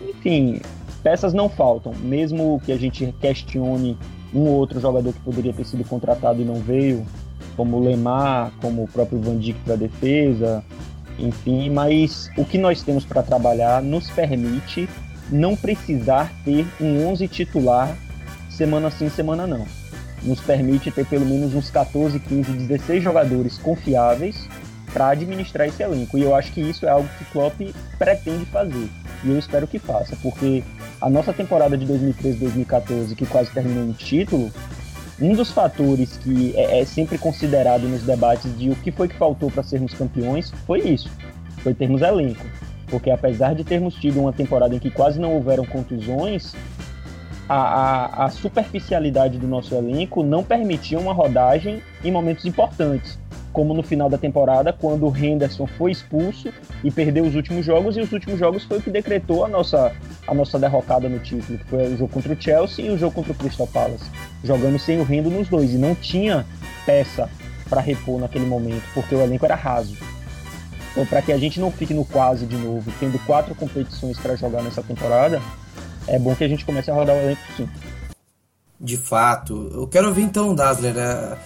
[0.00, 0.60] Enfim,
[1.02, 3.98] peças não faltam, mesmo que a gente questione
[4.32, 7.04] um ou outro jogador que poderia ter sido contratado e não veio,
[7.56, 10.62] como o Lemar, como o próprio Van Dijk para defesa,
[11.18, 14.88] enfim, mas o que nós temos para trabalhar nos permite
[15.30, 17.96] não precisar ter um 11 titular
[18.50, 19.66] semana sim, semana não.
[20.22, 24.48] Nos permite ter pelo menos uns 14, 15, 16 jogadores confiáveis
[24.92, 26.16] para administrar esse elenco.
[26.16, 27.60] E eu acho que isso é algo que Klopp
[27.98, 28.88] pretende fazer.
[29.24, 30.62] E eu espero que faça, porque
[31.00, 34.50] a nossa temporada de 2013-2014, que quase terminou em título,
[35.20, 39.16] um dos fatores que é, é, sempre considerado nos debates de o que foi que
[39.16, 41.10] faltou para sermos campeões foi isso,
[41.58, 42.44] foi termos elenco.
[42.86, 46.54] Porque apesar de termos tido uma temporada em que quase não houveram contusões,
[47.48, 53.18] a, a, a superficialidade do nosso elenco não permitia uma rodagem em momentos importantes
[53.56, 56.52] como no final da temporada, quando o Henderson foi expulso
[56.84, 59.94] e perdeu os últimos jogos, e os últimos jogos foi o que decretou a nossa,
[60.26, 63.14] a nossa derrocada no título, que foi o jogo contra o Chelsea e o jogo
[63.14, 64.04] contra o Crystal Palace,
[64.44, 66.44] jogando sem o Rendo nos dois, e não tinha
[66.84, 67.30] peça
[67.70, 69.96] para repor naquele momento, porque o elenco era raso.
[70.92, 74.36] Então, para que a gente não fique no quase de novo, tendo quatro competições para
[74.36, 75.40] jogar nessa temporada,
[76.06, 77.66] é bom que a gente comece a rodar o elenco sim.
[78.78, 79.70] De fato.
[79.72, 81.38] Eu quero ouvir então, Dazzler, é,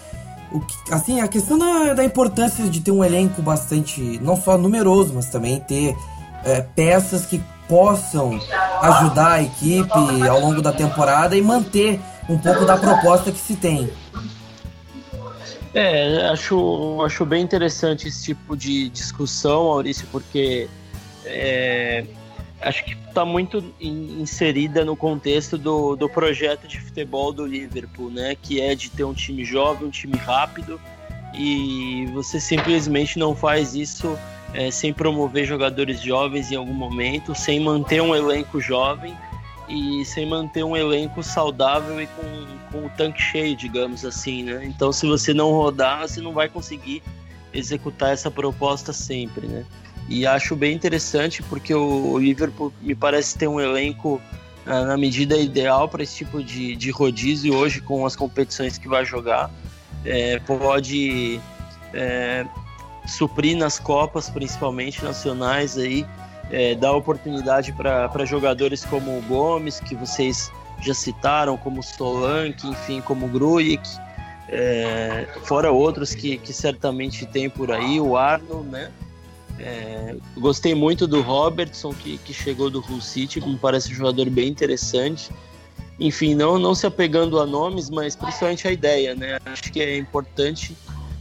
[0.53, 4.59] o que, assim, a questão da, da, importância de ter um elenco bastante, não só
[4.59, 5.97] numeroso, mas também ter
[6.45, 8.41] é, peças que possam
[8.83, 13.55] ajudar a equipe ao longo da temporada e manter um pouco da proposta que se
[13.55, 13.89] tem.
[15.73, 20.69] É, acho, acho bem interessante esse tipo de discussão, Maurício, porque
[21.25, 22.05] é,
[22.61, 28.37] acho que está muito inserida no contexto do, do projeto de futebol do Liverpool, né?
[28.41, 30.81] Que é de ter um time jovem, um time rápido,
[31.35, 34.19] e você simplesmente não faz isso
[34.53, 39.17] é, sem promover jogadores jovens em algum momento, sem manter um elenco jovem
[39.69, 44.65] e sem manter um elenco saudável e com, com o tanque cheio, digamos assim, né?
[44.65, 47.03] Então, se você não rodar, você não vai conseguir
[47.53, 49.65] executar essa proposta sempre, né?
[50.11, 54.21] E acho bem interessante porque o Liverpool me parece ter um elenco
[54.67, 58.89] uh, na medida ideal para esse tipo de, de rodízio hoje com as competições que
[58.89, 59.49] vai jogar.
[60.05, 61.41] É, pode
[61.95, 62.45] é,
[63.07, 66.05] suprir nas Copas, principalmente nacionais, aí,
[66.51, 70.51] é, dar oportunidade para jogadores como o Gomes, que vocês
[70.83, 73.89] já citaram, como Solanke, enfim, como Grujic,
[74.49, 78.91] é, fora outros que, que certamente tem por aí, o Arno, né?
[79.63, 84.31] É, gostei muito do Robertson, que, que chegou do Hull City, me parece um jogador
[84.31, 85.31] bem interessante.
[85.99, 89.39] Enfim, não, não se apegando a nomes, mas principalmente a ideia, né?
[89.45, 90.75] Acho que é importante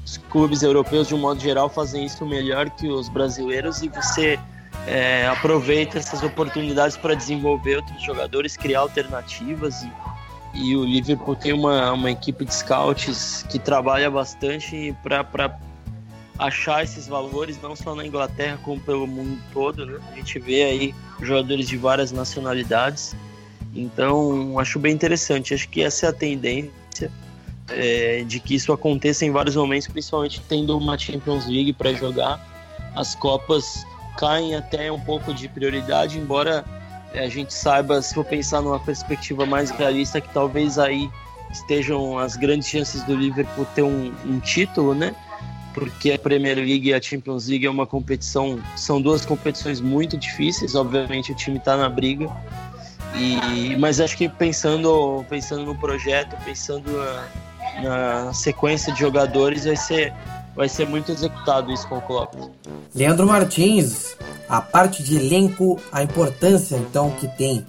[0.05, 4.39] os clubes europeus, de um modo geral, fazem isso melhor que os brasileiros e você
[4.87, 9.83] é, aproveita essas oportunidades para desenvolver outros jogadores, criar alternativas.
[9.83, 9.91] E,
[10.53, 15.59] e o Liverpool tem uma, uma equipe de scouts que trabalha bastante para
[16.39, 19.85] achar esses valores, não só na Inglaterra, como pelo mundo todo.
[19.85, 19.99] Né?
[20.11, 23.13] A gente vê aí jogadores de várias nacionalidades.
[23.75, 25.53] Então, acho bem interessante.
[25.53, 27.11] Acho que essa é a tendência
[27.69, 32.39] é, de que isso aconteça em vários momentos, principalmente tendo uma Champions League para jogar.
[32.95, 33.85] As Copas
[34.17, 36.65] caem até um pouco de prioridade, embora
[37.13, 41.09] é, a gente saiba, se for pensar numa perspectiva mais realista, que talvez aí
[41.51, 45.15] estejam as grandes chances do Liverpool ter um, um título, né?
[45.73, 50.17] Porque a Premier League e a Champions League é uma competição, são duas competições muito
[50.17, 52.29] difíceis, obviamente o time está na briga.
[53.15, 56.91] E, mas acho que pensando, pensando no projeto, pensando
[57.81, 60.13] na, na, sequência de jogadores, vai ser,
[60.55, 62.35] vai ser muito executado isso com o Klopp.
[62.93, 64.15] Leandro Martins,
[64.47, 67.65] a parte de elenco, a importância então que tem.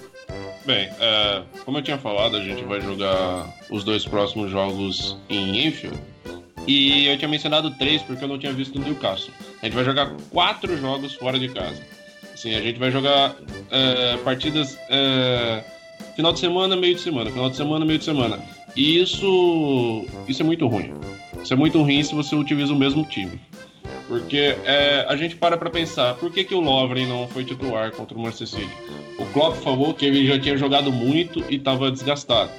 [0.65, 5.67] Bem, é, como eu tinha falado, a gente vai jogar os dois próximos jogos em
[5.67, 5.99] Enfield.
[6.67, 9.33] E eu tinha mencionado três porque eu não tinha visto o Newcastle.
[9.63, 11.83] A gente vai jogar quatro jogos fora de casa.
[12.33, 15.65] Assim, a gente vai jogar uh, partidas uh,
[16.15, 18.39] final de semana, meio de semana, final de semana, meio de semana.
[18.77, 20.93] E isso, isso é muito ruim.
[21.43, 23.41] Isso é muito ruim se você utiliza o mesmo time.
[24.07, 27.93] Porque é, a gente para para pensar, por que, que o Lovren não foi titular
[27.93, 28.73] contra o Manchester City?
[29.19, 32.51] O Klopp falou que ele já tinha jogado muito e estava desgastado.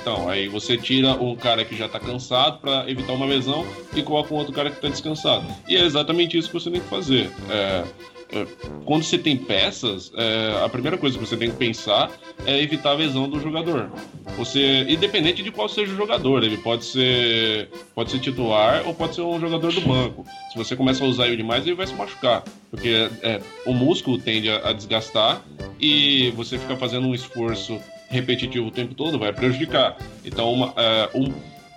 [0.00, 4.02] Então, aí você tira um cara que já está cansado para evitar uma lesão e
[4.02, 5.44] coloca um outro cara que está descansado.
[5.68, 7.30] E é exatamente isso que você tem que fazer.
[7.50, 7.84] É,
[8.30, 8.46] é,
[8.84, 12.10] quando você tem peças, é, a primeira coisa que você tem que pensar
[12.46, 13.90] é evitar a lesão do jogador.
[14.36, 19.14] Você, independente de qual seja o jogador, ele pode ser, pode ser titular ou pode
[19.14, 20.26] ser um jogador do banco.
[20.52, 24.18] Se você começa a usar ele demais, ele vai se machucar, porque é, o músculo
[24.18, 25.42] tende a, a desgastar
[25.80, 29.96] e você fica fazendo um esforço repetitivo o tempo todo vai prejudicar.
[30.24, 31.32] Então, uma, é, um,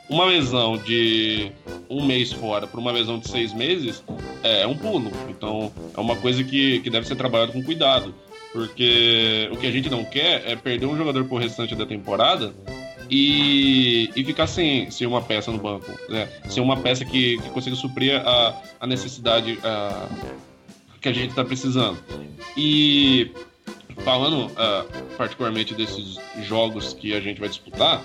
[0.09, 1.51] uma lesão de
[1.89, 4.03] um mês fora para uma lesão de seis meses
[4.43, 5.11] é um pulo.
[5.29, 8.13] Então, é uma coisa que, que deve ser trabalhada com cuidado.
[8.53, 12.53] Porque o que a gente não quer é perder um jogador por restante da temporada
[13.09, 15.91] e, e ficar sem, sem uma peça no banco.
[16.09, 16.27] Né?
[16.49, 20.09] Sem uma peça que, que consiga suprir a, a necessidade a,
[20.99, 21.97] que a gente está precisando.
[22.55, 23.31] E
[24.03, 28.03] falando uh, particularmente desses jogos que a gente vai disputar,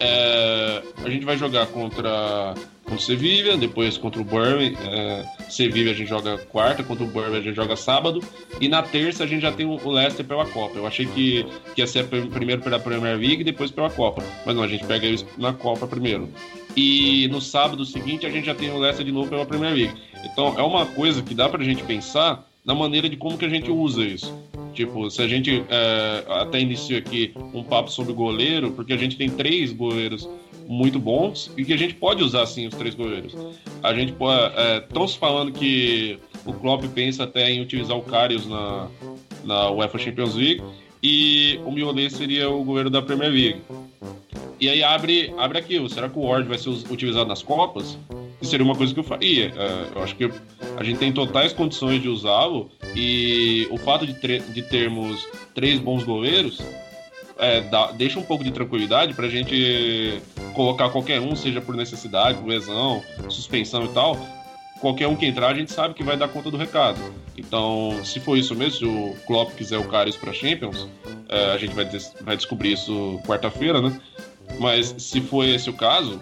[0.00, 4.76] é, a gente vai jogar contra, contra o Sevilla, depois contra o Burnley.
[4.84, 8.22] É, Sevilla a gente joga quarta, contra o Burnley a gente joga sábado.
[8.60, 10.78] E na terça a gente já tem o Leicester pela Copa.
[10.78, 14.22] Eu achei que, que ia ser primeiro pela Premier League e depois pela Copa.
[14.44, 16.28] Mas não, a gente pega eles na Copa primeiro.
[16.76, 19.94] E no sábado seguinte a gente já tem o Leicester de novo pela Premier League.
[20.24, 23.48] Então é uma coisa que dá pra gente pensar na maneira de como que a
[23.48, 24.36] gente usa isso.
[24.74, 29.16] Tipo, se a gente é, até inicia aqui um papo sobre goleiro, porque a gente
[29.16, 30.28] tem três goleiros
[30.66, 33.34] muito bons e que a gente pode usar sim os três goleiros.
[33.82, 34.52] A gente pode.
[34.56, 38.88] É, se falando que o Klopp pensa até em utilizar o Karius na,
[39.44, 40.62] na UEFA Champions League
[41.06, 43.62] e o Miolet seria o goleiro da Premier League.
[44.58, 45.88] E aí abre, abre aquilo.
[45.88, 47.96] Será que o Ward vai ser utilizado nas Copas?
[48.38, 49.52] que seria uma coisa que eu faria.
[49.56, 50.30] É, eu acho que
[50.76, 56.04] a gente tem totais condições de usá-lo e o fato de, de termos três bons
[56.04, 56.60] goleiros
[57.38, 60.20] é, dá, deixa um pouco de tranquilidade para a gente
[60.54, 64.18] colocar qualquer um, seja por necessidade, lesão, suspensão e tal.
[64.80, 67.00] Qualquer um que entrar, a gente sabe que vai dar conta do recado.
[67.36, 70.88] Então, se for isso mesmo, se o Klopp quiser o Caris para Champions,
[71.28, 73.98] é, a gente vai, des vai descobrir isso quarta-feira, né?
[74.58, 76.20] Mas se for esse o caso,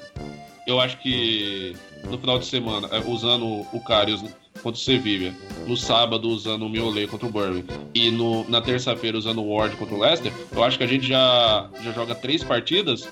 [0.66, 4.22] eu acho que no final de semana, é, usando o Karius
[4.62, 5.32] contra o Sevilla,
[5.66, 9.76] no sábado usando o Miolet contra o Burnley e no, na terça-feira usando o Ward
[9.76, 13.08] contra o Leicester, eu acho que a gente já, já joga três partidas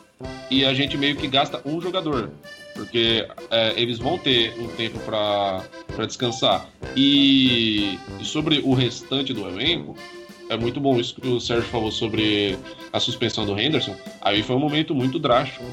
[0.50, 2.30] e a gente meio que gasta um jogador.
[2.74, 6.66] Porque é, eles vão ter um tempo para descansar.
[6.96, 9.96] E, e sobre o restante do elenco,
[10.48, 12.58] é muito bom isso que o Sérgio falou sobre
[12.92, 13.96] a suspensão do Henderson.
[14.20, 15.64] Aí foi um momento muito drástico.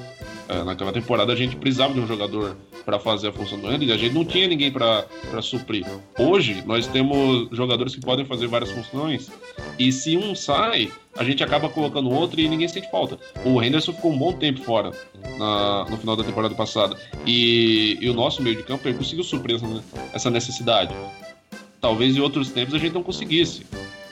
[0.48, 2.56] É, naquela temporada a gente precisava de um jogador
[2.90, 5.06] para fazer a função do Henderson, a gente não tinha ninguém para
[5.44, 5.86] suprir.
[6.18, 9.30] Hoje nós temos jogadores que podem fazer várias funções
[9.78, 13.20] e se um sai, a gente acaba colocando outro e ninguém sente falta.
[13.46, 14.92] O Henderson ficou um bom tempo fora
[15.38, 19.24] na, no final da temporada passada e, e o nosso meio de campo ele conseguiu
[19.24, 20.92] suprir essa, essa necessidade.
[21.80, 23.68] Talvez em outros tempos a gente não conseguisse.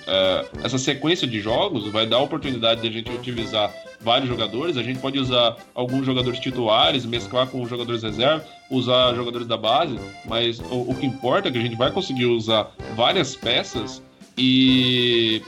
[0.08, 4.78] É, essa sequência de jogos vai dar a oportunidade de a gente utilizar vários jogadores.
[4.78, 10.00] A gente pode usar alguns jogadores titulares, mesclar com jogadores reserva, usar jogadores da base,
[10.26, 14.02] mas o, o que importa é que a gente vai conseguir usar várias peças
[14.38, 15.42] e,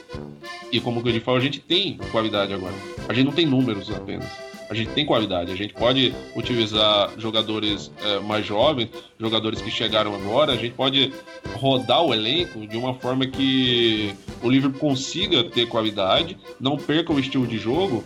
[0.72, 2.74] e como eu falou, a gente tem qualidade agora.
[3.08, 5.52] A gente não tem números apenas a gente tem qualidade.
[5.52, 8.90] A gente pode utilizar jogadores é, mais jovens,
[9.20, 10.54] jogadores que chegaram agora.
[10.54, 11.12] A gente pode
[11.56, 14.14] rodar o elenco de uma forma que
[14.44, 18.04] o Liverpool consiga ter qualidade, não perca o estilo de jogo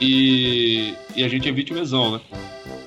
[0.00, 2.20] e, e a gente evite lesão, né?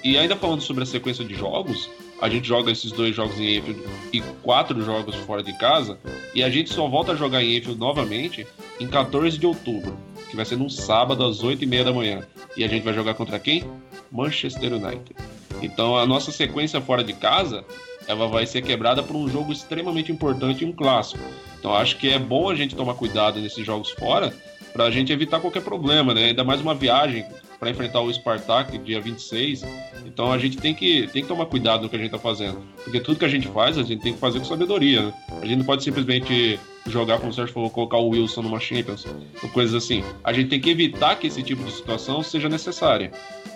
[0.04, 1.90] E ainda falando sobre a sequência de jogos,
[2.22, 3.82] a gente joga esses dois jogos em Enfield
[4.14, 5.98] e quatro jogos fora de casa,
[6.34, 8.46] e a gente só volta a jogar em Enfield novamente
[8.80, 9.98] em 14 de outubro,
[10.30, 12.22] que vai ser num sábado às 8 e meia da manhã.
[12.56, 13.64] E a gente vai jogar contra quem?
[14.12, 15.16] Manchester United.
[15.62, 17.66] Então a nossa sequência fora de casa
[18.08, 21.24] ela vai ser quebrada por um jogo extremamente importante e um clássico.
[21.60, 24.34] Então acho que é bom a gente tomar cuidado nesses jogos fora
[24.74, 26.26] para a gente evitar qualquer problema, né?
[26.26, 27.26] Ainda mais uma viagem
[27.60, 29.66] para enfrentar o Spartak dia 26.
[30.06, 32.62] Então a gente tem que, tem que tomar cuidado no que a gente está fazendo.
[32.84, 35.04] Porque tudo que a gente faz, a gente tem que fazer com sabedoria.
[35.04, 35.14] Né?
[35.42, 39.06] A gente não pode simplesmente jogar, como o Sérgio falou, colocar o Wilson numa Champions,
[39.44, 40.04] ou coisas assim.
[40.24, 43.12] A gente tem que evitar que esse tipo de situação seja necessária.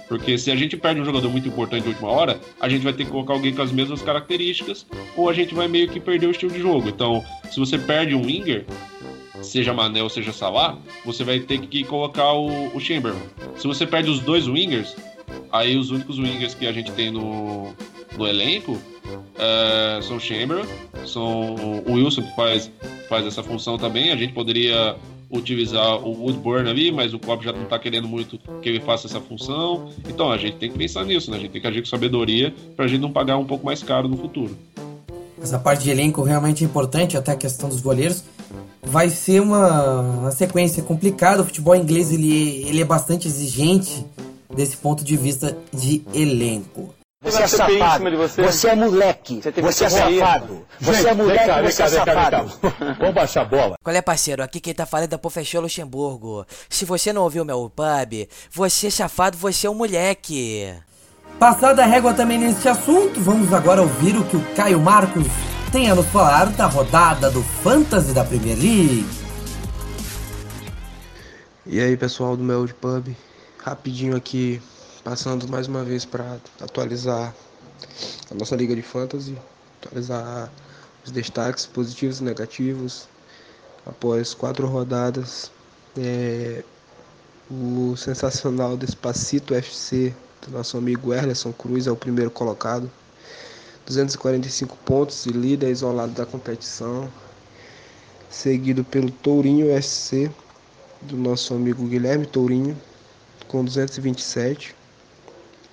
[0.07, 2.93] Porque se a gente perde um jogador muito importante de última hora, a gente vai
[2.93, 4.85] ter que colocar alguém com as mesmas características,
[5.15, 6.89] ou a gente vai meio que perder o estilo de jogo.
[6.89, 8.65] Então, se você perde um winger,
[9.43, 13.21] seja Manel, seja Salah, você vai ter que colocar o, o Chamberlain.
[13.57, 14.95] Se você perde os dois wingers,
[15.51, 17.73] aí os únicos wingers que a gente tem no,
[18.17, 18.79] no elenco
[19.37, 20.65] é, são Chamberlain,
[21.05, 21.55] são
[21.85, 22.71] o Wilson que faz,
[23.09, 24.11] faz essa função também.
[24.11, 24.95] A gente poderia
[25.29, 29.07] utilizar o Woodburn ali, mas o Klopp já não está querendo muito que ele faça
[29.07, 29.89] essa função.
[30.07, 31.37] Então a gente tem que pensar nisso, né?
[31.37, 33.81] A gente tem que agir com sabedoria para a gente não pagar um pouco mais
[33.81, 34.55] caro no futuro.
[35.41, 38.23] essa parte de elenco realmente é importante, até a questão dos goleiros.
[38.85, 41.41] Vai ser uma, uma sequência complicada.
[41.41, 44.05] O futebol inglês ele, ele é bastante exigente
[44.53, 46.93] desse ponto de vista de elenco.
[47.23, 48.17] Você é safado.
[48.17, 48.41] Você.
[48.43, 49.41] você é moleque.
[49.41, 50.65] Você, você é safado.
[50.81, 52.51] Você é moleque, cá, você cá, é safado.
[52.99, 53.75] Vamos baixar a bola.
[53.81, 54.43] Qual é, parceiro?
[54.43, 56.45] Aqui quem tá falando é o professor Luxemburgo.
[56.69, 60.75] Se você não ouviu meu pub, você é safado, você é um moleque.
[61.39, 65.25] Passada a régua também neste assunto, vamos agora ouvir o que o Caio Marcos
[65.73, 69.05] tem a nos falar da rodada do Fantasy da Premier League.
[71.65, 73.07] E aí, pessoal do Mel Pub,
[73.57, 74.61] rapidinho aqui
[75.03, 77.33] Passando mais uma vez para atualizar
[78.31, 79.35] a nossa liga de fantasy,
[79.81, 80.49] atualizar
[81.03, 83.07] os destaques positivos e negativos
[83.85, 85.51] após quatro rodadas.
[85.97, 86.63] É,
[87.51, 90.13] o sensacional Despacito FC
[90.45, 92.89] do nosso amigo Erlerson Cruz é o primeiro colocado.
[93.85, 97.09] 245 pontos e líder isolado da competição.
[98.29, 100.31] Seguido pelo Tourinho SC
[101.01, 102.75] do nosso amigo Guilherme Tourinho
[103.47, 104.75] com 227.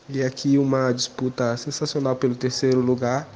[0.09, 3.29] E aqui uma disputa sensacional pelo terceiro lugar,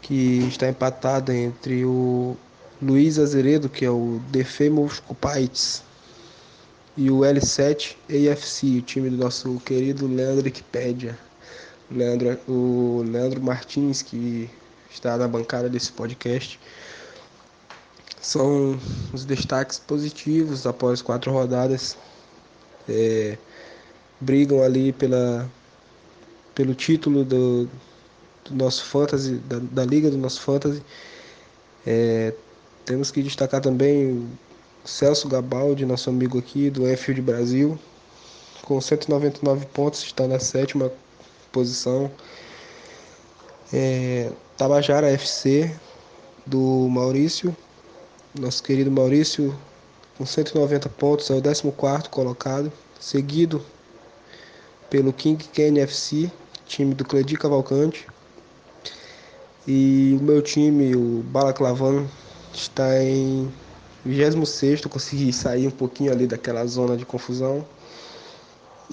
[0.00, 2.36] que está empatada entre o
[2.80, 5.82] Luiz Azeredo, que é o Defemos Cupites,
[6.96, 11.18] e o L7 AFC, o time do nosso querido Leandro Wikipedia.
[11.90, 14.50] Leandro, o Leandro Martins, que
[14.90, 16.58] está na bancada desse podcast.
[18.20, 18.78] São
[19.12, 21.96] os destaques positivos após quatro rodadas.
[22.88, 23.36] É,
[24.20, 25.50] brigam ali pela,
[26.54, 27.68] pelo título do,
[28.44, 30.82] do nosso fantasy, da, da, liga do nosso fantasy.
[31.86, 32.32] É,
[32.84, 34.28] temos que destacar também o
[34.88, 37.78] Celso Gabaldi, nosso amigo aqui do Enfield Brasil,
[38.62, 40.90] com 199 pontos, está na sétima
[41.54, 42.10] posição.
[43.72, 45.72] É, Tabajara FC
[46.44, 47.56] do Maurício,
[48.38, 49.56] nosso querido Maurício,
[50.18, 53.64] com 190 pontos, é o 14 colocado, seguido
[54.90, 56.30] pelo King Ken FC,
[56.66, 58.06] time do Cledi Cavalcante.
[59.66, 62.06] E o meu time, o Balaclavan,
[62.52, 63.50] está em
[64.04, 67.66] 26, consegui sair um pouquinho ali daquela zona de confusão.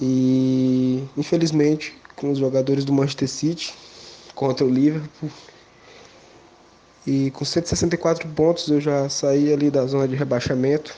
[0.00, 3.74] E infelizmente, com os jogadores do Manchester City
[4.32, 5.28] contra o Liverpool.
[7.04, 10.94] E com 164 pontos eu já saí ali da zona de rebaixamento,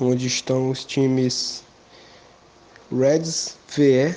[0.00, 1.62] onde estão os times
[2.90, 4.16] Reds VE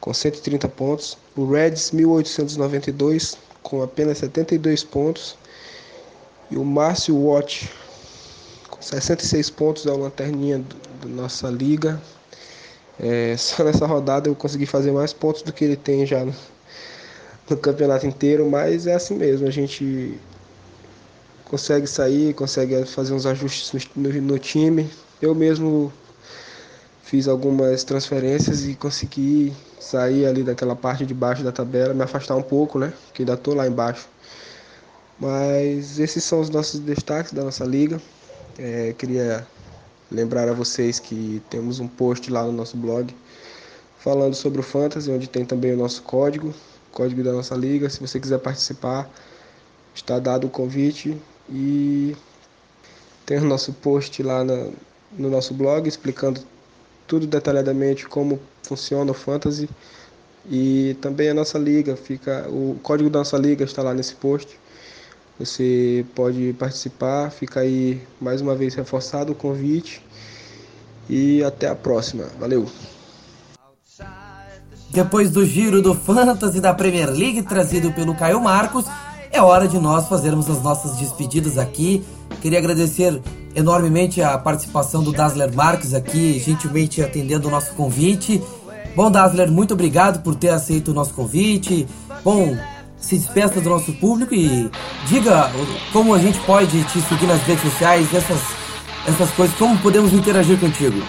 [0.00, 5.38] com 130 pontos, o Reds 1892 com apenas 72 pontos
[6.50, 7.70] e o Márcio Watch
[8.68, 10.62] com 66 pontos é o lanterninha
[11.00, 12.02] da nossa liga.
[12.98, 16.34] É, só nessa rodada eu consegui fazer mais pontos do que ele tem já no,
[17.50, 20.18] no campeonato inteiro, mas é assim mesmo, a gente
[21.44, 24.90] consegue sair, consegue fazer uns ajustes no, no, no time.
[25.20, 25.92] Eu mesmo
[27.02, 32.34] fiz algumas transferências e consegui sair ali daquela parte de baixo da tabela, me afastar
[32.34, 32.92] um pouco, né?
[33.12, 34.08] Que ainda estou lá embaixo.
[35.18, 38.00] Mas esses são os nossos destaques da nossa liga.
[38.58, 39.46] É, queria
[40.10, 43.14] lembrar a vocês que temos um post lá no nosso blog
[43.98, 46.52] falando sobre o Fantasy, onde tem também o nosso código,
[46.92, 47.88] código da nossa liga.
[47.88, 49.10] Se você quiser participar,
[49.94, 51.16] está dado o convite.
[51.48, 52.14] E
[53.24, 54.74] tem o nosso post lá no,
[55.12, 56.40] no nosso blog explicando
[57.06, 59.68] tudo detalhadamente como funciona o Fantasy.
[60.50, 64.58] E também a nossa liga fica o código da nossa liga está lá nesse post
[65.38, 70.02] você pode participar fica aí mais uma vez reforçado o convite
[71.08, 72.66] e até a próxima valeu
[74.90, 78.86] depois do giro do Fantasy da Premier League trazido pelo Caio Marcos
[79.30, 82.04] é hora de nós fazermos as nossas despedidas aqui
[82.40, 83.20] queria agradecer
[83.54, 88.42] enormemente a participação do Dasler Marques aqui, gentilmente atendendo o nosso convite.
[88.96, 91.86] Bom, Dasler, muito obrigado por ter aceito o nosso convite.
[92.22, 92.56] Bom,
[93.04, 94.70] se despeça do nosso público e
[95.06, 95.50] diga
[95.92, 98.40] como a gente pode te seguir nas redes sociais, essas,
[99.06, 101.02] essas coisas, como podemos interagir contigo.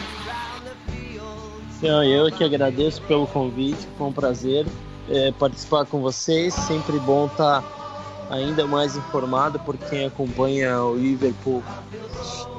[1.78, 4.66] Então, eu que agradeço pelo convite, foi um prazer
[5.10, 7.68] é, participar com vocês, sempre bom estar tá
[8.30, 11.64] ainda mais informado por quem acompanha o Liverpool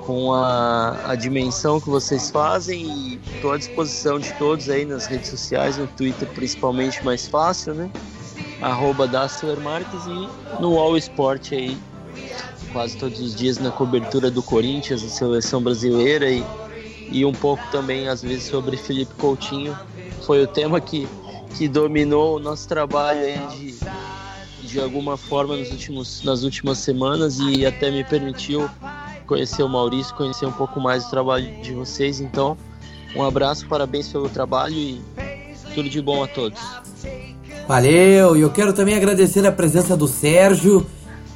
[0.06, 5.06] com a, a dimensão que vocês fazem e estou à disposição de todos aí nas
[5.06, 7.90] redes sociais, no Twitter principalmente mais fácil, né?
[8.60, 9.08] Arroba
[9.62, 11.76] Marques e no All Sport aí,
[12.72, 16.44] quase todos os dias na cobertura do Corinthians, da seleção brasileira e,
[17.10, 19.78] e um pouco também às vezes sobre Felipe Coutinho.
[20.22, 21.06] Foi o tema que,
[21.56, 23.76] que dominou o nosso trabalho aí de
[24.66, 28.68] de alguma forma nos últimos, nas últimas semanas e até me permitiu
[29.26, 32.20] conhecer o Maurício, conhecer um pouco mais do trabalho de vocês.
[32.20, 32.58] Então,
[33.14, 35.00] um abraço, parabéns pelo trabalho e
[35.74, 36.60] tudo de bom a todos.
[37.68, 40.86] Valeu, e eu quero também agradecer a presença do Sérgio.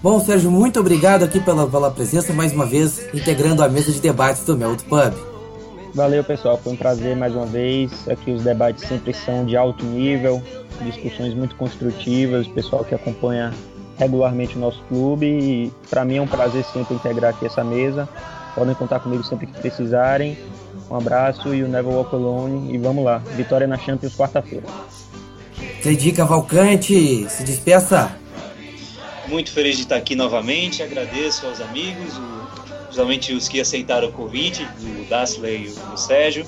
[0.01, 4.01] Bom, Sérgio, muito obrigado aqui pela, pela presença mais uma vez, integrando a mesa de
[4.01, 5.12] debates do Mel Pub.
[5.93, 8.09] Valeu, pessoal, foi um prazer mais uma vez.
[8.09, 10.40] Aqui os debates sempre são de alto nível,
[10.82, 13.52] discussões muito construtivas, o pessoal que acompanha
[13.98, 18.09] regularmente o nosso clube e para mim é um prazer sempre integrar aqui essa mesa.
[18.55, 20.39] Podem contar comigo sempre que precisarem.
[20.89, 23.19] Um abraço e o Never Walk Alone e vamos lá.
[23.19, 24.66] Vitória na Champions quarta-feira.
[25.82, 28.16] Cleidi Cavalcante, se despeça.
[29.28, 30.82] Muito feliz de estar aqui novamente.
[30.82, 36.47] Agradeço aos amigos, o, principalmente os que aceitaram o convite, o Dasley e o Sérgio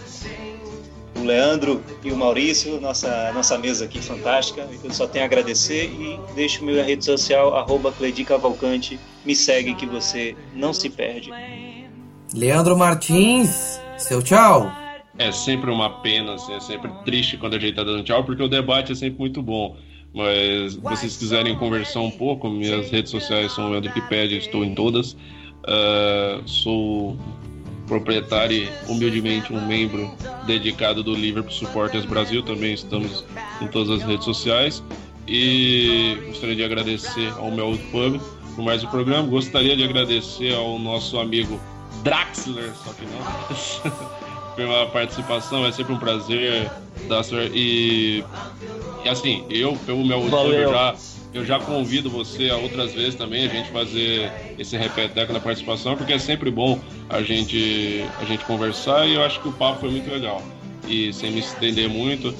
[1.22, 4.68] o Leandro e o Maurício, nossa, nossa mesa aqui fantástica.
[4.82, 7.94] Eu só tenho a agradecer e deixo minha rede social, arroba
[8.26, 8.98] Cavalcante.
[9.24, 11.30] Me segue que você não se perde.
[12.34, 14.81] Leandro Martins, seu tchau.
[15.18, 18.42] É sempre uma pena, assim, é sempre triste quando a gente tá dando tchau, porque
[18.42, 19.76] o debate é sempre muito bom.
[20.14, 25.12] Mas se vocês quiserem conversar um pouco, minhas redes sociais são Wikipedia, estou em todas.
[25.12, 27.16] Uh, sou
[27.86, 30.10] proprietário e humildemente um membro
[30.46, 33.24] dedicado do Liverpool Supporters Brasil, também estamos
[33.60, 34.82] em todas as redes sociais.
[35.26, 38.20] E gostaria de agradecer ao Mel Pub
[38.54, 39.28] por mais um programa.
[39.28, 41.60] Gostaria de agradecer ao nosso amigo
[42.02, 44.22] Draxler, só que não,
[44.54, 45.66] pela participação.
[45.66, 46.70] É sempre um prazer.
[47.54, 48.24] E,
[49.04, 50.94] e assim, eu, pelo Mel Pub, já
[51.34, 55.96] eu já convido você a outras vezes também a gente fazer esse repeteco na participação,
[55.96, 59.80] porque é sempre bom a gente, a gente conversar e eu acho que o papo
[59.80, 60.42] foi muito legal.
[60.86, 62.34] E sem me estender muito,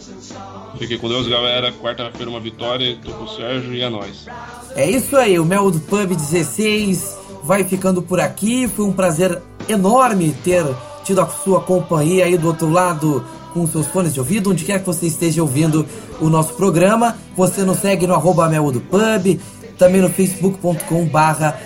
[0.77, 1.73] fiquem com Deus, galera.
[1.73, 4.27] Quarta-feira uma vitória, tô com o Sérgio e é nóis.
[4.75, 8.69] É isso aí, o Mel do Pub 16 vai ficando por aqui.
[8.69, 10.67] Foi um prazer enorme ter
[11.05, 14.81] tido a sua companhia aí do outro lado com seus fones de ouvido, onde quer
[14.81, 15.87] que você esteja ouvindo
[16.20, 17.16] o nosso programa.
[17.37, 18.49] Você nos segue no arroba
[18.91, 19.41] Pub,
[19.79, 21.59] também no facebook.com barra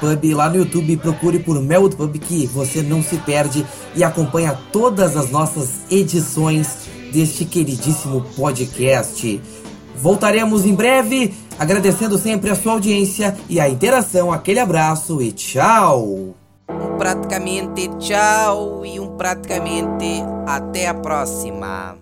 [0.00, 4.02] Pub, lá no YouTube procure por Mel do Pub que você não se perde e
[4.02, 9.40] acompanha todas as nossas edições deste queridíssimo podcast.
[9.96, 14.32] Voltaremos em breve, agradecendo sempre a sua audiência e a interação.
[14.32, 16.39] Aquele abraço e tchau!
[16.70, 21.96] Um praticamente tchau e um praticamente até a próxima.